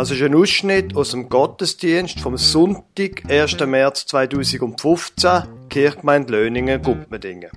Das 0.00 0.10
ist 0.10 0.22
ein 0.22 0.34
Ausschnitt 0.34 0.96
aus 0.96 1.10
dem 1.10 1.28
Gottesdienst 1.28 2.20
vom 2.20 2.38
Sonntag, 2.38 3.22
1. 3.28 3.60
März 3.66 4.06
2015, 4.06 5.42
Kirchgemeinde 5.68 6.32
Löningen, 6.32 6.80
Gumpmendingen. 6.80 7.50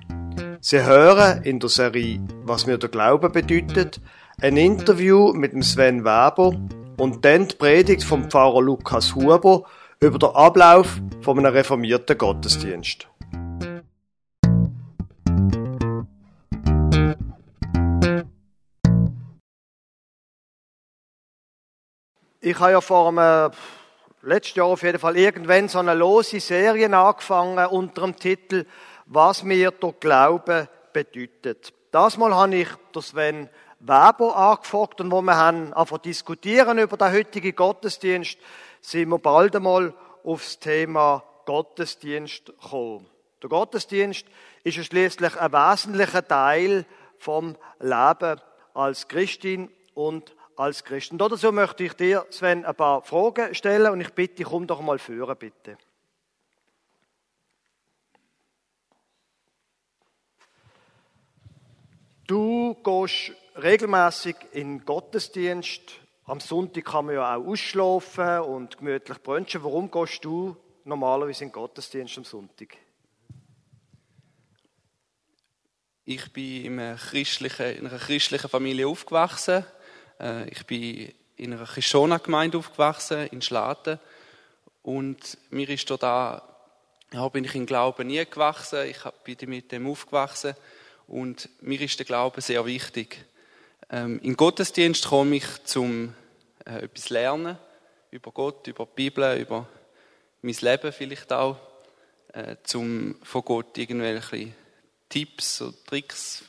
Sie 0.60 0.84
hören 0.84 1.42
in 1.44 1.58
der 1.58 1.70
Serie 1.70 2.20
Was 2.44 2.66
mir 2.66 2.76
der 2.76 2.90
Glaube 2.90 3.30
bedeutet, 3.30 3.98
ein 4.42 4.58
Interview 4.58 5.32
mit 5.32 5.54
dem 5.54 5.62
Sven 5.62 6.04
Weber 6.04 6.54
und 6.98 7.24
dann 7.24 7.48
die 7.48 7.56
Predigt 7.56 8.04
vom 8.04 8.30
Pfarrer 8.30 8.60
Lukas 8.60 9.14
Huber 9.14 9.62
über 10.00 10.18
den 10.18 10.28
Ablauf 10.28 11.00
von 11.22 11.38
einem 11.38 11.50
reformierten 11.50 12.18
Gottesdienst. 12.18 13.08
Ich 22.46 22.60
habe 22.60 22.72
ja 22.72 22.82
vor 22.82 23.08
einem, 23.08 23.52
letztes 24.20 24.56
Jahr 24.56 24.66
auf 24.66 24.82
jeden 24.82 24.98
Fall 24.98 25.16
irgendwann 25.16 25.66
so 25.66 25.78
eine 25.78 25.94
lose 25.94 26.40
Serie 26.40 26.94
angefangen 26.94 27.66
unter 27.68 28.02
dem 28.02 28.16
Titel 28.16 28.66
Was 29.06 29.42
mir 29.44 29.70
der 29.70 29.92
Glaube 29.92 30.68
bedeutet. 30.92 31.72
Das 31.90 32.18
Mal 32.18 32.34
habe 32.34 32.56
ich 32.56 32.68
das 32.92 33.08
Sven 33.08 33.48
Weber 33.80 34.36
angefragt 34.36 35.00
und 35.00 35.10
wo 35.10 35.22
wir 35.22 35.34
haben 35.34 35.72
einfach 35.72 35.96
diskutieren 35.96 36.76
über 36.76 36.98
den 36.98 37.12
heutigen 37.12 37.56
Gottesdienst, 37.56 38.36
sind 38.82 39.08
wir 39.08 39.18
bald 39.18 39.56
einmal 39.56 39.94
aufs 40.22 40.58
Thema 40.58 41.24
Gottesdienst 41.46 42.44
gekommen. 42.44 43.06
Der 43.42 43.48
Gottesdienst 43.48 44.26
ist 44.64 44.76
ja 44.76 44.82
schließlich 44.82 45.40
ein 45.40 45.50
wesentlicher 45.50 46.28
Teil 46.28 46.84
vom 47.16 47.56
Leben 47.80 48.38
als 48.74 49.08
Christin 49.08 49.70
und 49.94 50.34
als 50.56 50.84
Christen. 50.84 51.18
Dazu 51.18 51.52
möchte 51.52 51.84
ich 51.84 51.94
dir, 51.94 52.26
Sven, 52.30 52.64
ein 52.64 52.74
paar 52.74 53.02
Fragen 53.02 53.54
stellen 53.54 53.92
und 53.92 54.00
ich 54.00 54.12
bitte, 54.12 54.36
dich, 54.36 54.46
komm 54.46 54.66
doch 54.66 54.80
mal 54.80 54.98
führen, 54.98 55.36
bitte. 55.36 55.76
Du 62.26 62.74
gehst 62.82 63.32
regelmäßig 63.62 64.36
in 64.52 64.84
Gottesdienst. 64.84 65.82
Am 66.24 66.40
Sonntag 66.40 66.86
kann 66.86 67.04
man 67.06 67.16
ja 67.16 67.36
auch 67.36 67.44
ausschlafen 67.44 68.40
und 68.40 68.78
gemütlich 68.78 69.18
brunchen. 69.22 69.62
Warum 69.62 69.90
gehst 69.90 70.24
du 70.24 70.56
normalerweise 70.84 71.44
in 71.44 71.52
Gottesdienst 71.52 72.16
am 72.16 72.24
Sonntag? 72.24 72.78
Ich 76.06 76.32
bin 76.32 76.64
in 76.64 76.78
einer 76.78 76.96
christlichen, 76.96 77.76
in 77.76 77.86
einer 77.86 77.98
christlichen 77.98 78.48
Familie 78.48 78.88
aufgewachsen. 78.88 79.64
Äh, 80.20 80.48
ich 80.48 80.66
bin 80.66 81.12
in 81.36 81.52
einer 81.52 81.66
Kishona-Gemeinde 81.66 82.58
aufgewachsen, 82.58 83.26
in 83.28 83.42
Schlaten. 83.42 83.98
Und 84.82 85.38
mir 85.50 85.68
ist 85.68 85.90
da, 85.90 86.42
ja, 87.12 87.28
bin 87.28 87.44
ich 87.44 87.54
in 87.54 87.66
Glauben 87.66 88.06
nie 88.06 88.24
gewachsen. 88.24 88.86
Ich 88.88 88.98
bin 89.24 89.50
mit 89.50 89.72
dem 89.72 89.86
aufgewachsen. 89.86 90.54
Und 91.06 91.48
mir 91.60 91.80
ist 91.80 91.98
der 91.98 92.06
Glaube 92.06 92.40
sehr 92.40 92.64
wichtig. 92.64 93.24
Ähm, 93.90 94.20
in 94.22 94.36
Gottesdienst 94.36 95.08
komme 95.08 95.36
ich 95.36 95.64
zum 95.64 96.14
äh, 96.64 96.84
etwas 96.84 97.10
lernen 97.10 97.58
über 98.10 98.30
Gott, 98.30 98.66
über 98.66 98.86
die 98.86 98.94
Bibel, 98.94 99.38
über 99.38 99.68
mein 100.40 100.56
Leben 100.60 100.92
vielleicht 100.92 101.32
auch, 101.32 101.56
äh, 102.32 102.56
zum 102.62 103.16
von 103.22 103.44
Gott 103.44 103.76
irgendwelche 103.76 104.52
Tipps 105.08 105.60
oder 105.60 105.76
Tricks 105.86 106.44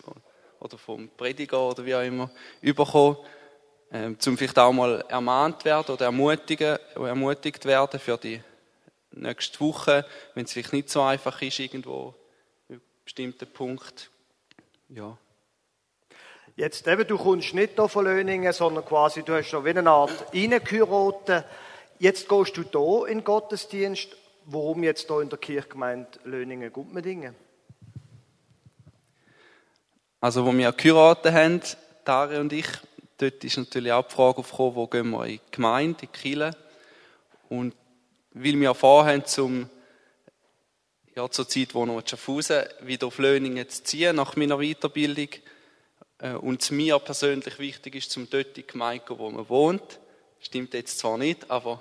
oder 0.60 0.78
vom 0.78 1.10
Prediger 1.10 1.70
oder 1.70 1.86
wie 1.86 1.96
auch 1.96 2.04
immer 2.04 2.30
überkommen 2.62 3.18
ähm, 3.92 4.20
zum 4.20 4.38
vielleicht 4.38 4.58
auch 4.60 4.74
mal 4.74 5.04
ermahnt 5.08 5.66
werden 5.66 5.94
oder 5.94 6.06
ermutigen, 6.06 6.78
ermutigt 6.96 7.66
werden 7.66 8.00
für 8.00 8.18
die 8.18 8.42
nächste 9.12 9.60
Woche, 9.62 10.06
wenn 10.34 10.46
es 10.46 10.54
vielleicht 10.54 10.74
nicht 10.74 10.90
so 10.90 11.02
einfach 11.02 11.42
ist, 11.42 11.60
irgendwo 11.60 12.14
einen 12.70 12.82
bestimmten 13.04 13.48
Punkt. 13.48 14.10
Ja. 14.90 15.18
Jetzt 16.58 16.88
eben, 16.88 17.06
du 17.06 17.18
kommst 17.18 17.54
nicht 17.54 17.76
hier 17.76 17.88
von 17.90 18.06
Löningen, 18.06 18.54
sondern 18.54 18.86
quasi, 18.86 19.24
du 19.24 19.34
hast 19.34 19.50
so 19.50 19.64
wie 19.66 19.70
eine 19.70 19.90
Art 19.90 20.34
reingeheiratet. 20.34 21.46
Jetzt 22.00 22.30
gehst 22.30 22.58
du 22.58 22.64
hier 22.64 23.08
in 23.08 23.20
den 23.20 23.24
Gottesdienst. 23.24 24.16
Warum 24.46 24.84
jetzt 24.84 25.08
hier 25.08 25.22
in 25.22 25.30
der 25.30 25.40
Kirchgemeinde 25.40 26.08
Löningen-Gumpmendingen? 26.24 27.36
Also, 30.22 30.46
wo 30.46 30.54
wir 30.54 30.72
geheiratet 30.72 31.34
haben, 31.34 31.62
Tare 32.06 32.40
und 32.40 32.54
ich, 32.54 32.68
dort 33.18 33.44
ist 33.44 33.58
natürlich 33.58 33.92
auch 33.92 34.08
die 34.08 34.14
Frage 34.14 34.40
aufgekommen, 34.40 34.76
wo 34.76 34.88
gehen 34.88 35.10
wir 35.12 35.26
in 35.26 35.34
die 35.34 35.52
Gemeinde, 35.52 35.90
in 35.90 35.98
die 35.98 36.08
Kirche. 36.08 36.52
Und 37.50 37.76
weil 38.34 38.60
wir 38.60 38.74
vorhaben, 38.74 39.26
zum, 39.26 39.70
ja, 41.16 41.30
zur 41.30 41.48
Zeit, 41.48 41.74
wo 41.74 41.86
wir 41.86 42.00
in 42.00 42.08
Schaffhausen 42.08 42.64
wieder 42.82 43.08
auf 43.08 43.18
Löningen 43.18 43.70
zu 43.70 43.84
ziehen, 43.84 44.16
nach 44.16 44.36
meiner 44.36 44.58
Weiterbildung, 44.58 45.30
äh, 46.20 46.34
und 46.34 46.62
es 46.62 46.72
mir 46.72 47.00
persönlich 47.00 47.60
wichtig 47.60 47.96
ist, 47.96 48.12
zum 48.12 48.30
dort 48.30 48.48
in 48.48 48.54
die 48.54 48.68
Gemeinde 48.68 49.18
wo 49.18 49.30
man 49.30 49.48
wohnt, 49.50 50.00
stimmt 50.40 50.74
jetzt 50.74 51.00
zwar 51.00 51.18
nicht, 51.18 51.50
aber 51.50 51.80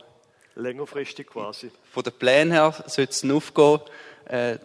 längerfristig 0.55 1.27
quasi. 1.27 1.71
Von 1.91 2.03
den 2.03 2.13
Plänen 2.13 2.53
her 2.53 2.73
sollte 2.87 3.11
es 3.11 3.31
aufgehen. 3.31 3.81
Äh, 4.27 4.59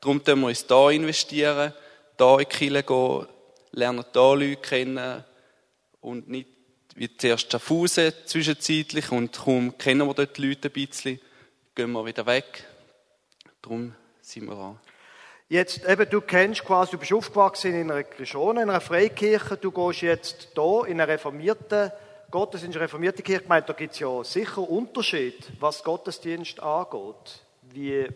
darum 0.00 0.22
tun 0.22 0.40
wir 0.40 0.48
uns 0.48 0.66
hier 0.66 0.90
investieren, 0.90 1.72
hier 2.18 2.32
in 2.32 2.38
die 2.38 2.44
Kirche 2.44 2.82
gehen, 2.82 3.26
lernen 3.72 4.04
hier 4.12 4.22
Leute 4.22 4.56
kennen, 4.56 5.24
und 6.02 6.28
nicht 6.28 6.48
wie 6.94 7.16
zuerst 7.16 7.50
Schaffhausen 7.50 8.12
zwischenzeitlich 8.26 9.10
und 9.10 9.32
kaum 9.32 9.78
kennen 9.78 10.06
wir 10.06 10.12
dort 10.12 10.36
die 10.36 10.48
Leute 10.48 10.68
ein 10.68 10.72
bisschen, 10.72 11.18
gehen 11.74 11.92
wir 11.92 12.04
wieder 12.04 12.26
weg. 12.26 12.64
Darum 13.62 13.94
sind 14.20 14.46
wir 14.46 14.54
da. 14.54 14.76
Jetzt, 15.48 15.86
eben, 15.86 16.08
du 16.08 16.20
kennst 16.20 16.64
quasi, 16.64 16.92
du 16.92 16.98
bist 16.98 17.12
aufgewachsen 17.12 17.74
in 17.74 17.90
einer 17.90 18.04
Region, 18.18 18.56
in 18.56 18.70
einer 18.70 18.80
Freikirche, 18.80 19.56
du 19.56 19.70
gehst 19.70 20.02
jetzt 20.02 20.48
hier 20.54 20.84
in 20.86 21.00
eine 21.00 21.12
reformierte 21.12 21.92
Gottesdienst, 22.30 22.76
eine 22.76 22.84
reformierte 22.84 23.22
Kirche, 23.22 23.42
gemeint, 23.42 23.68
da 23.68 23.74
gibt 23.74 23.92
es 23.92 24.00
ja 24.00 24.24
sicher 24.24 24.62
Unterschied, 24.62 25.52
was 25.60 25.84
Gottesdienst 25.84 26.60
angeht. 26.60 27.42
Wie, 27.70 28.08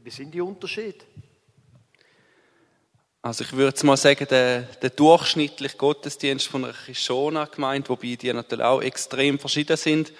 wie 0.00 0.10
sind 0.10 0.32
die 0.32 0.40
Unterschiede? 0.40 1.04
Also 3.24 3.44
ich 3.44 3.52
würde 3.52 3.68
jetzt 3.68 3.84
mal 3.84 3.96
sagen, 3.96 4.26
der, 4.28 4.62
der 4.62 4.90
durchschnittliche 4.90 5.76
Gottesdienst 5.76 6.48
von 6.48 6.64
einer 6.64 6.74
Kishona-Gemeinde, 6.74 7.88
wobei 7.88 8.16
die 8.16 8.32
natürlich 8.32 8.64
auch 8.64 8.82
extrem 8.82 9.38
verschieden 9.38 9.76
sind, 9.76 10.12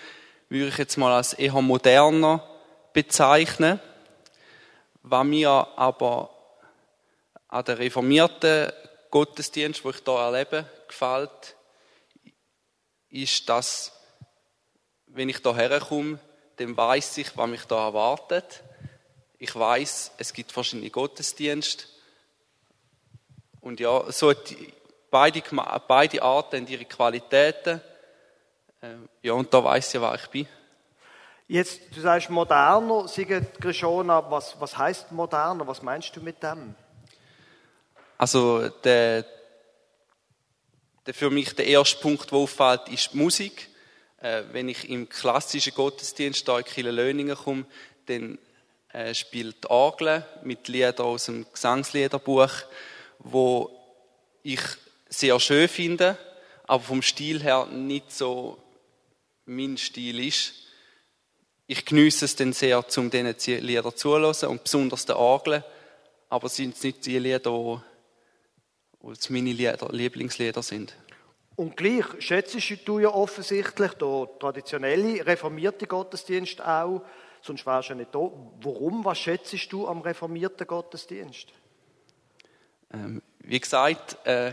würde 0.48 0.68
ich 0.68 0.78
jetzt 0.78 0.96
mal 0.96 1.12
als 1.12 1.32
eher 1.32 1.60
moderner 1.60 2.48
bezeichnen. 2.92 3.80
Was 5.02 5.24
mir 5.24 5.50
aber 5.50 6.30
an 7.48 7.64
der 7.64 7.80
reformierten 7.80 8.70
Gottesdienst, 9.10 9.84
wo 9.84 9.91
ich 9.91 9.96
hier 10.04 10.14
erlebe, 10.14 10.64
gefällt, 10.86 11.56
ist, 13.10 13.48
dass, 13.48 13.91
wenn 15.06 15.28
ich 15.28 15.42
da 15.42 15.56
herkomme, 15.56 16.20
dann 16.54 16.76
weiß 16.76 17.18
ich, 17.18 17.36
was 17.36 17.50
mich 17.50 17.64
da 17.64 17.84
erwartet. 17.86 18.62
Ich 19.38 19.56
weiß, 19.56 20.12
es 20.18 20.32
gibt 20.32 20.52
verschiedene 20.52 20.88
Gottesdienste 20.88 21.91
und 23.62 23.80
ja, 23.80 24.10
so 24.10 24.32
beide, 25.10 25.42
beide 25.86 26.22
Arten 26.22 26.62
haben 26.62 26.66
ihre 26.66 26.84
Qualitäten. 26.84 27.80
Ähm, 28.82 29.08
ja, 29.22 29.32
und 29.32 29.54
da 29.54 29.62
weiß 29.62 29.94
ich, 29.94 30.00
wer 30.00 30.14
ich 30.14 30.26
bin. 30.26 30.48
Jetzt, 31.46 31.80
du 31.94 32.00
sagst 32.00 32.28
moderner, 32.28 33.06
Sigrid 33.06 33.60
Grishona, 33.60 34.28
was, 34.30 34.56
was 34.58 34.76
heißt 34.76 35.12
moderner? 35.12 35.66
Was 35.66 35.82
meinst 35.82 36.14
du 36.16 36.20
mit 36.20 36.42
dem? 36.42 36.74
Also, 38.18 38.68
der, 38.68 39.24
der 41.06 41.15
für 41.15 41.30
mich 41.30 41.54
der 41.54 41.66
erste 41.66 42.00
Punkt, 42.00 42.30
der 42.30 42.38
auffällt, 42.38 42.88
ist 42.88 43.12
die 43.12 43.18
Musik. 43.18 43.68
Äh, 44.20 44.42
wenn 44.53 44.68
ich 44.68 44.88
im 44.88 45.08
klassischen 45.08 45.74
Gottesdienst 45.74 46.47
da 46.48 46.58
in 46.58 46.65
Kille 46.65 46.91
Löningen 46.91 47.36
komme, 47.36 47.65
dann 48.06 48.38
äh, 48.92 49.15
spielt 49.15 49.65
die 49.65 49.70
Orgel 49.70 50.24
mit 50.42 50.66
Liedern 50.68 51.06
aus 51.06 51.26
dem 51.26 51.47
Gesangsliederbuch 51.53 52.50
wo 53.22 53.71
ich 54.42 54.60
sehr 55.09 55.39
schön 55.41 55.69
finde, 55.69 56.19
aber 56.66 56.83
vom 56.83 57.03
Stil 57.03 57.42
her 57.42 57.66
nicht 57.66 58.13
so 58.13 58.59
mein 59.47 59.77
Stil 59.77 60.27
ist. 60.27 60.54
Ich 61.66 61.84
genieße 61.84 62.24
es 62.24 62.36
dann 62.36 62.53
sehr, 62.53 62.84
um 62.97 63.10
diesen 63.10 63.34
Lieder 63.65 63.95
zuzuhören 63.95 64.51
und 64.51 64.65
besonders 64.65 65.07
den 65.07 65.16
Orgeln, 65.16 65.65
aber 66.28 66.47
es 66.47 66.57
sind 66.57 66.83
nicht 66.83 67.07
die 67.07 67.19
Lieder, 67.19 67.83
die 69.03 69.33
meine 69.33 69.53
Lieder, 69.53 69.89
Lieblingslieder 69.91 70.63
sind. 70.63 70.95
Und 71.54 71.77
gleich 71.77 72.07
schätzt 72.18 72.57
du 72.86 72.98
ja 72.98 73.10
offensichtlich 73.10 73.92
den 73.92 74.27
traditionellen 74.41 75.21
reformierten 75.21 75.86
Gottesdienst 75.86 76.63
auch, 76.63 77.03
sonst 77.42 77.66
wärst 77.66 77.91
du 77.91 77.92
ja 77.92 77.98
nicht 77.98 78.15
da. 78.15 78.30
Warum, 78.63 79.04
was 79.04 79.18
schätzt 79.18 79.72
du 79.72 79.86
am 79.86 80.01
reformierten 80.01 80.66
Gottesdienst? 80.66 81.48
Ähm, 82.92 83.22
wie 83.41 83.60
gesagt, 83.60 84.24
äh, 84.27 84.53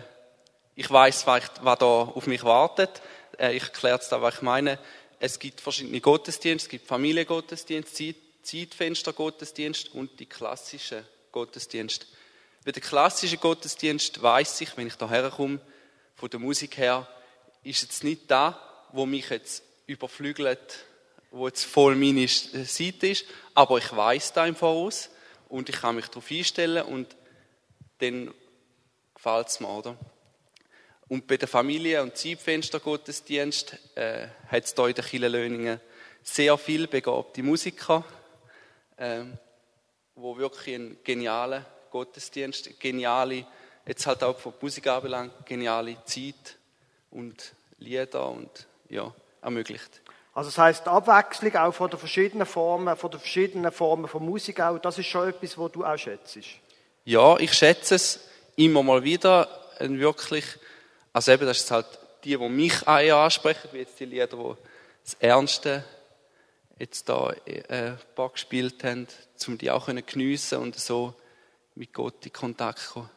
ich 0.75 0.89
weiß, 0.89 1.27
was, 1.27 1.51
was 1.61 1.79
da 1.79 1.85
auf 1.85 2.25
mich 2.27 2.43
wartet. 2.43 3.01
Äh, 3.37 3.55
ich 3.55 3.63
erkläre 3.63 3.99
es 3.99 4.09
da, 4.09 4.21
was 4.21 4.35
ich 4.35 4.41
meine. 4.41 4.79
es 5.19 5.37
gibt 5.37 5.59
verschiedene 5.61 5.99
Gottesdienste, 5.99 6.67
es 6.67 6.69
gibt 6.69 6.87
Familiengottesdienst, 6.87 7.95
Zeit, 7.95 8.15
Zeitfenstergottesdienst 8.43 9.93
und 9.93 10.19
die 10.19 10.25
klassischen 10.25 11.03
Gottesdienste. 11.31 12.05
Bei 12.63 12.71
der 12.71 12.81
klassischen 12.81 13.39
Gottesdienst 13.39 14.21
weiß 14.21 14.61
ich, 14.61 14.75
wenn 14.77 14.87
ich 14.87 14.95
da 14.95 15.09
herkomme, 15.09 15.59
von 16.15 16.29
der 16.29 16.39
Musik 16.39 16.77
her, 16.77 17.07
ist 17.63 17.81
jetzt 17.81 18.03
nicht 18.03 18.29
da, 18.31 18.59
wo 18.91 19.05
mich 19.05 19.29
jetzt 19.29 19.63
überflügelt, 19.87 20.85
wo 21.31 21.47
jetzt 21.47 21.65
voll 21.65 21.95
meine 21.95 22.27
Seite 22.27 23.07
ist, 23.07 23.25
aber 23.53 23.77
ich 23.77 23.95
weiß 23.95 24.33
da 24.33 24.45
im 24.45 24.55
Voraus 24.55 25.09
und 25.47 25.69
ich 25.69 25.75
kann 25.75 25.95
mich 25.95 26.07
darauf 26.07 26.29
einstellen 26.31 26.85
und 26.85 27.15
dann 27.99 28.33
gefällt 29.13 29.47
es 29.47 29.59
mir, 29.59 29.69
oder? 29.69 29.95
Und 31.07 31.25
bei 31.25 31.37
der 31.37 31.47
Familie- 31.47 32.01
und 32.03 32.15
Zeitfenstergottesdienst 32.15 33.77
äh, 33.95 34.27
hat 34.47 34.63
es 34.63 34.73
hier 34.75 34.87
in 34.87 34.93
den 34.93 35.03
Kirchenlöhningen 35.03 35.81
sehr 36.21 36.57
viele 36.57 36.87
begabte 36.87 37.41
Musiker, 37.41 38.03
äh, 38.97 39.23
wo 40.15 40.37
wirklich 40.37 40.75
einen 40.75 40.97
genialen 41.03 41.65
Gottesdienst, 41.89 42.79
geniale, 42.79 43.45
jetzt 43.85 44.05
halt 44.05 44.23
auch 44.23 44.37
von 44.37 44.53
Musik 44.61 44.85
anbelangt, 44.87 45.45
geniale 45.45 45.97
Zeit 46.05 46.57
und 47.09 47.53
Lieder 47.79 48.29
und 48.29 48.67
ja, 48.89 49.13
ermöglicht. 49.41 50.01
Also 50.33 50.49
das 50.49 50.57
heißt 50.57 50.87
Abwechslung 50.87 51.55
auch 51.55 51.73
von 51.73 51.89
den 51.89 51.97
verschiedenen 51.97 52.45
Formen, 52.45 52.95
von 52.95 53.09
den 53.09 53.19
verschiedenen 53.19 53.71
Formen 53.71 54.07
von 54.07 54.23
Musik 54.23 54.59
auch, 54.59 54.77
das 54.77 54.99
ist 54.99 55.07
schon 55.07 55.29
etwas, 55.29 55.57
was 55.57 55.71
du 55.71 55.83
auch 55.83 55.97
schätzt. 55.97 56.37
Ja, 57.05 57.37
ich 57.37 57.53
schätze 57.53 57.95
es 57.95 58.19
immer 58.55 58.83
mal 58.83 59.03
wieder, 59.03 59.47
wirklich, 59.79 60.45
also 61.13 61.31
eben, 61.31 61.45
das 61.45 61.59
ist 61.59 61.71
halt 61.71 61.87
die, 62.23 62.37
die 62.37 62.49
mich 62.49 62.87
auch 62.87 63.23
ansprechen, 63.23 63.69
wie 63.71 63.79
jetzt 63.79 63.99
die 63.99 64.05
Lieder, 64.05 64.27
die 64.27 64.55
das 65.03 65.13
Ernste 65.19 65.83
jetzt 66.77 67.09
da 67.09 67.33
äh, 67.45 67.63
ein 67.69 67.99
paar 68.15 68.29
gespielt 68.29 68.83
haben, 68.83 69.07
um 69.47 69.57
die 69.57 69.71
auch 69.71 69.87
geniessen 69.87 70.59
und 70.59 70.79
so 70.79 71.13
mit 71.75 71.93
Gott 71.93 72.25
in 72.25 72.33
Kontakt 72.33 72.89
kommen. 72.89 73.09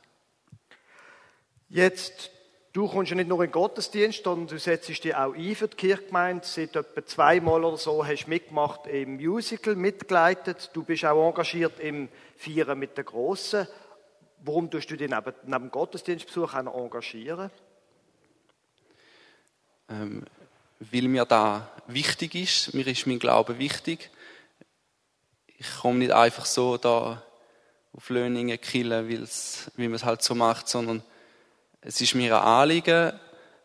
Jetzt, 1.68 2.30
du 2.72 2.88
kommst 2.88 3.10
ja 3.10 3.16
nicht 3.16 3.28
nur 3.28 3.42
in 3.42 3.50
den 3.50 3.52
Gottesdienst, 3.52 4.24
sondern 4.24 4.46
du 4.46 4.58
setzt 4.58 4.88
dich 4.88 5.14
auch 5.14 5.34
ein 5.34 5.54
für 5.54 5.68
die 5.68 5.76
Kirchgemeinde. 5.76 6.46
Seit 6.46 6.74
etwa 6.74 7.04
zweimal 7.04 7.64
oder 7.64 7.76
so 7.76 8.04
hast 8.04 8.24
du 8.24 8.30
mitgemacht 8.30 8.86
im 8.86 9.16
Musical, 9.16 9.76
mitgeleitet. 9.76 10.70
Du 10.72 10.82
bist 10.82 11.04
auch 11.04 11.28
engagiert 11.28 11.78
im 11.80 12.08
Feiern 12.36 12.78
mit 12.78 12.96
den 12.96 13.04
Grossen. 13.04 13.66
Warum 14.44 14.70
tust 14.70 14.90
du 14.90 14.96
dich 14.96 15.08
neben, 15.08 15.32
neben 15.44 15.64
dem 15.64 15.70
Gottesdienstbesuch 15.70 16.54
auch 16.54 16.62
noch 16.62 16.74
engagieren? 16.74 17.50
Ähm, 19.88 20.24
weil 20.80 21.08
mir 21.08 21.24
da 21.24 21.70
wichtig 21.86 22.34
ist. 22.34 22.74
Mir 22.74 22.86
ist 22.86 23.06
mein 23.06 23.18
Glaube 23.18 23.58
wichtig. 23.58 24.10
Ich 25.46 25.78
komme 25.80 25.98
nicht 25.98 26.10
einfach 26.10 26.46
so 26.46 26.76
da 26.76 27.22
auf 27.92 28.08
Löningen 28.08 28.60
killen, 28.60 29.08
wie 29.08 29.88
man 29.88 29.94
es 29.94 30.04
halt 30.04 30.22
so 30.22 30.34
macht, 30.34 30.68
sondern 30.68 31.04
es 31.82 32.00
ist 32.00 32.14
mir 32.14 32.36
ein 32.36 32.42
Anliegen, 32.42 33.12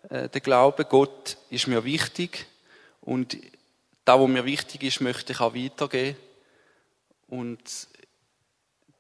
äh, 0.10 0.28
der 0.28 0.42
Glaube. 0.42 0.86
Gott 0.86 1.38
ist 1.50 1.68
mir 1.68 1.84
wichtig 1.84 2.48
und 3.02 3.38
da, 4.06 4.20
wo 4.20 4.28
mir 4.28 4.44
wichtig 4.44 4.84
ist, 4.84 5.02
möchte 5.02 5.34
ich 5.34 5.40
auch 5.40 5.54
weitergeben. 5.54 6.18
Und 7.28 7.60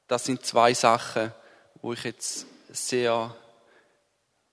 das 0.07 0.25
sind 0.25 0.45
zwei 0.45 0.73
Sachen, 0.73 1.33
wo 1.81 1.93
ich 1.93 2.03
jetzt 2.03 2.45
sehr, 2.69 3.35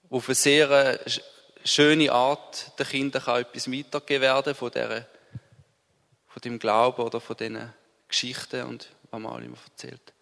auf 0.09 0.29
eine 0.29 0.35
sehr 0.35 0.71
äh, 0.71 1.11
schöne 1.65 2.11
Art 2.11 2.79
den 2.79 2.87
Kindern 2.87 3.23
auch 3.23 3.39
etwas 3.39 3.71
weitergeben 3.71 4.23
werden 4.23 4.55
von, 4.55 4.71
der, 4.71 5.07
von 6.29 6.41
dem 6.43 6.59
Glauben 6.59 7.03
oder 7.03 7.21
von 7.21 7.37
diesen 7.37 7.73
Geschichten 8.09 8.63
und 8.63 8.89
was 9.11 9.21
man 9.21 9.33
auch 9.33 9.39
immer 9.39 9.59
erzählt. 9.67 10.13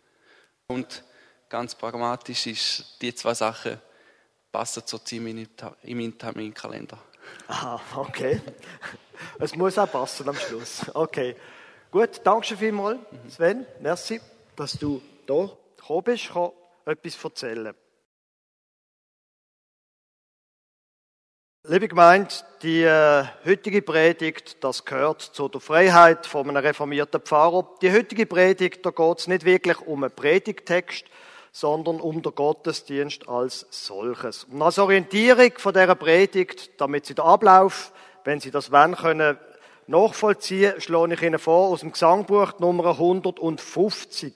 Und 0.67 1.05
ganz 1.49 1.75
pragmatisch 1.75 2.47
ist, 2.47 2.97
die 3.03 3.15
zwei 3.15 3.35
Sachen 3.35 3.79
passen 4.52 4.87
zurzeit 4.87 5.19
in 5.19 5.96
meinen 5.96 6.19
Terminkalender. 6.19 6.99
Aha, 7.49 7.81
okay. 7.96 8.40
Es 9.38 9.56
muss 9.56 9.78
auch 9.78 9.90
passen 9.90 10.28
am 10.28 10.37
Schluss. 10.37 10.82
Okay. 10.94 11.34
Gut, 11.90 12.20
danke 12.25 12.46
schon 12.46 12.58
vielmals, 12.58 12.99
Sven. 13.28 13.66
Merci, 13.81 14.20
dass 14.56 14.72
du 14.72 15.02
da 15.26 15.50
gekommen 15.76 16.04
bist, 16.04 16.31
kann 16.31 16.50
etwas 16.87 17.22
erzählen. 17.22 17.75
Liebe 21.64 21.87
Gemeinde, 21.87 22.34
die 22.62 22.82
äh, 22.82 23.25
heutige 23.44 23.82
Predigt, 23.82 24.64
das 24.64 24.84
gehört 24.84 25.22
zu 25.22 25.48
der 25.48 25.60
Freiheit 25.60 26.26
von 26.26 26.48
einem 26.48 26.56
reformierten 26.56 27.20
Pfarrer. 27.20 27.69
Die 27.81 27.93
heutige 27.93 28.26
Predigt, 28.26 28.84
da 28.84 28.90
geht 28.90 29.19
es 29.20 29.28
nicht 29.28 29.44
wirklich 29.44 29.81
um 29.82 30.02
einen 30.02 30.12
Predigtext, 30.12 31.05
sondern 31.52 32.00
um 32.00 32.22
den 32.22 32.34
Gottesdienst 32.34 33.28
als 33.28 33.66
solches. 33.70 34.44
Und 34.44 34.62
als 34.62 34.78
Orientierung 34.78 35.52
von 35.58 35.75
dieser 35.75 35.94
Predigt, 35.94 36.81
damit 36.81 37.04
Sie 37.04 37.14
den 37.14 37.25
Ablauf, 37.25 37.93
wenn 38.25 38.40
Sie 38.40 38.50
das 38.50 38.72
wollen, 38.72 38.96
können 38.96 39.38
nachvollziehen, 39.87 40.81
schlage 40.81 41.14
ich 41.14 41.22
Ihnen 41.22 41.38
vor, 41.38 41.69
aus 41.69 41.81
dem 41.81 41.93
Gesangbuch 41.93 42.58
Nummer 42.58 42.90
150 42.93 44.32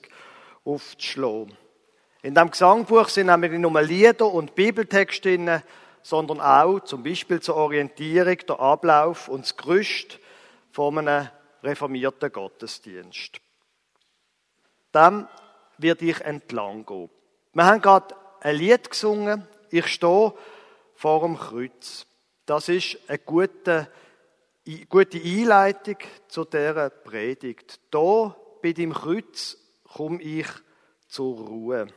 aufzuschlagen. 0.63 1.57
In 2.21 2.35
dem 2.35 2.51
Gesangbuch 2.51 3.09
sind 3.09 3.27
nämlich 3.27 3.51
nicht 3.51 3.61
nur 3.61 3.81
Lieder 3.81 4.27
und 4.27 4.53
Bibeltexte 4.53 5.29
drin, 5.29 5.61
sondern 6.03 6.39
auch 6.39 6.81
zum 6.81 7.03
Beispiel 7.03 7.39
zur 7.41 7.55
Orientierung 7.55 8.37
der 8.47 8.59
Ablauf 8.59 9.27
und 9.27 9.41
das 9.41 9.57
Gerüst 9.57 10.19
von 10.71 10.99
einem 10.99 11.29
reformierten 11.63 12.31
Gottesdienst. 12.31 13.39
Dem 14.93 15.27
wird 15.77 16.01
ich 16.01 16.21
entlang 16.21 16.85
gehen. 16.85 17.09
Wir 17.53 17.65
haben 17.65 17.81
gerade 17.81 18.15
ein 18.41 18.55
Lied 18.55 18.89
gesungen. 18.89 19.47
Ich 19.69 19.87
stehe 19.87 20.33
vor 20.95 21.21
dem 21.21 21.37
Kreuz. 21.37 22.05
Das 22.45 22.69
ist 22.69 22.97
eine 23.07 23.19
gute, 23.19 23.89
gute 24.89 25.17
Einleitung 25.17 25.97
zu 26.27 26.45
dieser 26.45 26.89
Predigt. 26.89 27.79
Da 27.91 28.35
bei 28.61 28.73
dem 28.73 28.93
Kreuz 28.93 29.57
komme 29.83 30.21
ich 30.21 30.47
zur 31.07 31.37
Ruhe. 31.37 31.87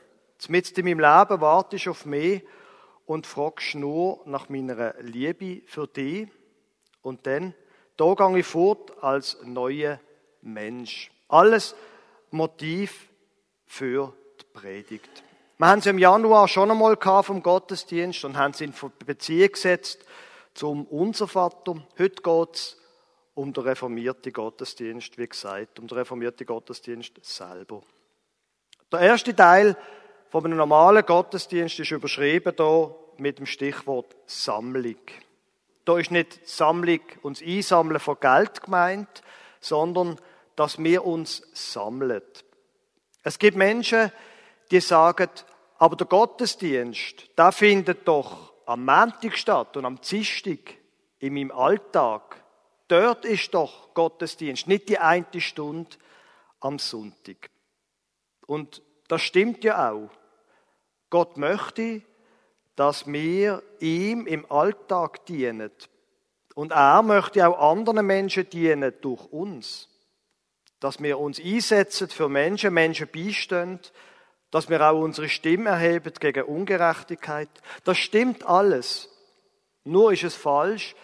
Mit 0.49 0.79
in 0.79 0.85
meinem 0.85 1.01
Leben 1.01 1.41
wartest 1.41 1.87
du 1.87 1.91
auf 1.91 2.07
mich 2.07 2.43
und 3.07 3.27
fragst 3.27 3.75
nur 3.75 4.23
nach 4.25 4.49
meiner 4.49 4.95
Liebe 5.01 5.63
für 5.67 5.87
dich. 5.87 6.29
Und 7.03 7.27
dann, 7.27 7.55
da 7.97 8.15
gehe 8.15 8.39
ich 8.39 8.47
fort 8.47 9.03
als 9.03 9.39
neuer 9.45 10.01
Mensch. 10.43 11.11
Alles 11.29 11.75
Motiv 12.31 13.10
für 13.71 14.13
die 14.41 14.45
Predigt. 14.53 15.23
Wir 15.57 15.69
haben 15.69 15.81
sie 15.81 15.91
im 15.91 15.99
Januar 15.99 16.49
schon 16.49 16.73
einmal 16.73 16.97
vom 17.23 17.41
Gottesdienst 17.41 18.25
und 18.25 18.37
haben 18.37 18.53
sie 18.53 18.65
in 18.65 18.75
Beziehung 19.07 19.53
gesetzt 19.53 20.05
zum 20.55 20.85
Unser 20.87 21.29
Vater. 21.29 21.77
Heute 21.97 22.21
geht 22.21 22.55
es 22.55 22.77
um 23.35 23.53
den 23.53 23.63
reformierten 23.63 24.33
Gottesdienst, 24.33 25.17
wie 25.19 25.29
gesagt, 25.29 25.79
um 25.79 25.87
den 25.87 25.99
reformierten 25.99 26.47
Gottesdienst 26.47 27.13
selber. 27.23 27.83
Der 28.91 29.01
erste 29.01 29.35
Teil 29.37 29.77
von 30.31 30.45
einem 30.45 30.59
normalen 30.59 31.07
Gottesdienst 31.07 31.79
ist 31.79 31.93
überschrieben 31.93 32.55
hier 32.57 32.95
mit 33.19 33.39
dem 33.39 33.47
Stichwort 33.47 34.17
Sammlung. 34.27 34.97
Da 35.85 35.97
ist 35.97 36.11
nicht 36.11 36.47
Sammlung, 36.47 37.01
uns 37.23 37.41
Einsammeln 37.41 38.01
von 38.01 38.19
Geld 38.19 38.63
gemeint, 38.63 39.23
sondern 39.61 40.17
dass 40.57 40.83
wir 40.83 41.07
uns 41.07 41.45
sammeln. 41.55 42.23
Es 43.23 43.39
gibt 43.39 43.57
Menschen, 43.57 44.11
die 44.71 44.81
sagen, 44.81 45.29
aber 45.79 45.97
der 45.97 46.07
Gottesdienst, 46.07 47.31
da 47.37 47.53
findet 47.53 48.07
doch 48.07 48.53
am 48.67 48.85
Montag 48.85 49.37
statt 49.37 49.77
und 49.77 49.85
am 49.85 50.01
Dienstag 50.01 50.75
in 51.19 51.35
meinem 51.35 51.51
Alltag. 51.51 52.43
Dort 52.89 53.25
ist 53.25 53.55
doch 53.55 53.95
Gottesdienst, 53.95 54.67
nicht 54.67 54.89
die 54.89 54.99
eine 54.99 55.27
Stunde 55.41 55.97
am 56.61 56.79
Sonntag. 56.79 57.51
Und 58.47 58.83
das 59.09 59.23
stimmt 59.23 59.65
ja 59.65 59.91
auch. 59.91 60.11
Gott 61.09 61.37
möchte, 61.37 62.03
dass 62.77 63.07
wir 63.07 63.63
ihm 63.81 64.27
im 64.27 64.51
Alltag 64.51 65.27
dienen. 65.27 65.71
Und 66.55 66.73
er 66.73 67.03
möchte 67.03 67.47
auch 67.47 67.71
anderen 67.73 68.07
Menschen 68.07 68.49
dienen 68.49 68.95
durch 69.01 69.25
uns. 69.33 69.89
Dass 70.81 71.01
wir 71.03 71.19
uns 71.19 71.41
einsetzen 71.41 72.09
für 72.09 72.29
Menschen, 72.29 72.75
Menschen 72.75 73.09
beistehen, 73.13 73.81
dass 74.51 74.69
wir 74.69 74.81
auch 74.81 74.99
unsere 74.99 75.29
Stimme 75.29 75.71
erheben 75.71 76.13
gegen 76.19 76.45
Ungerechtigkeit. 76.45 77.49
Das 77.85 77.99
stimmt 77.99 78.45
alles. 78.45 79.09
Nur 79.85 80.13
ist 80.13 80.25
es 80.25 80.35
falsch, 80.35 80.97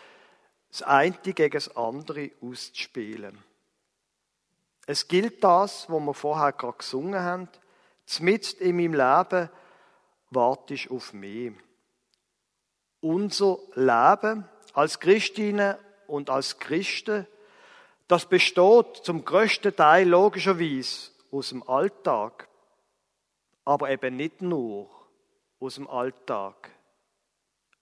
das 0.71 0.83
eine 0.83 1.17
gegen 1.23 1.51
das 1.51 1.75
andere 1.77 2.31
auszuspielen. 2.41 3.39
Es 4.87 5.09
gilt 5.09 5.43
das, 5.43 5.89
was 5.89 6.01
wir 6.01 6.15
vorher 6.15 6.53
gerade 6.53 6.79
gesungen 6.79 7.21
haben. 7.21 7.49
Zmitzt 8.05 8.61
in 8.61 8.77
meinem 8.77 8.95
Leben 8.95 9.51
wartest 10.31 10.91
auf 10.91 11.13
mich. 11.13 11.53
Unser 13.01 13.59
Leben 13.75 14.49
als 14.75 15.01
Christinnen 15.01 15.77
und 16.07 16.31
als 16.31 16.59
Christen, 16.59 17.27
das 18.09 18.27
besteht 18.27 18.97
zum 19.03 19.25
größten 19.25 19.75
Teil 19.75 20.09
logischerweise 20.09 21.11
aus 21.31 21.49
dem 21.49 21.69
Alltag, 21.69 22.49
aber 23.65 23.91
eben 23.91 24.17
nicht 24.17 24.43
nur 24.43 24.89
aus 25.59 25.75
dem 25.75 25.89
Alltag. 25.89 26.71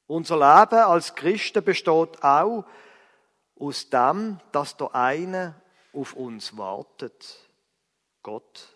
Unser 0.07 0.37
Leben 0.37 0.81
als 0.81 1.15
Christen 1.15 1.65
besteht 1.65 2.23
auch 2.23 2.65
aus 3.59 3.89
dem, 3.91 4.41
dass 4.53 4.77
der 4.77 4.95
eine 4.95 5.61
auf 5.93 6.15
uns 6.15 6.57
wartet. 6.57 7.39
Gott. 8.23 8.69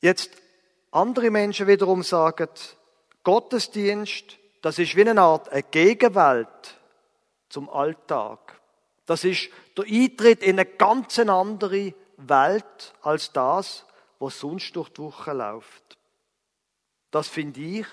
Jetzt 0.00 0.30
andere 0.90 1.30
Menschen 1.30 1.66
wiederum 1.66 2.02
sagen, 2.02 2.48
Gottesdienst, 3.22 4.38
das 4.62 4.78
ist 4.78 4.96
wie 4.96 5.08
eine 5.08 5.20
Art 5.20 5.48
eine 5.50 5.62
Gegenwelt 5.62 6.76
zum 7.48 7.70
Alltag. 7.70 8.61
Das 9.06 9.24
ist 9.24 9.50
der 9.76 9.84
Eintritt 9.84 10.42
in 10.42 10.58
eine 10.58 10.66
ganz 10.66 11.18
andere 11.18 11.94
Welt 12.16 12.94
als 13.02 13.32
das, 13.32 13.84
was 14.18 14.38
sonst 14.38 14.76
durch 14.76 14.88
die 14.90 15.02
Woche 15.02 15.32
läuft. 15.32 15.98
Das 17.10 17.28
finde 17.28 17.60
ich 17.60 17.86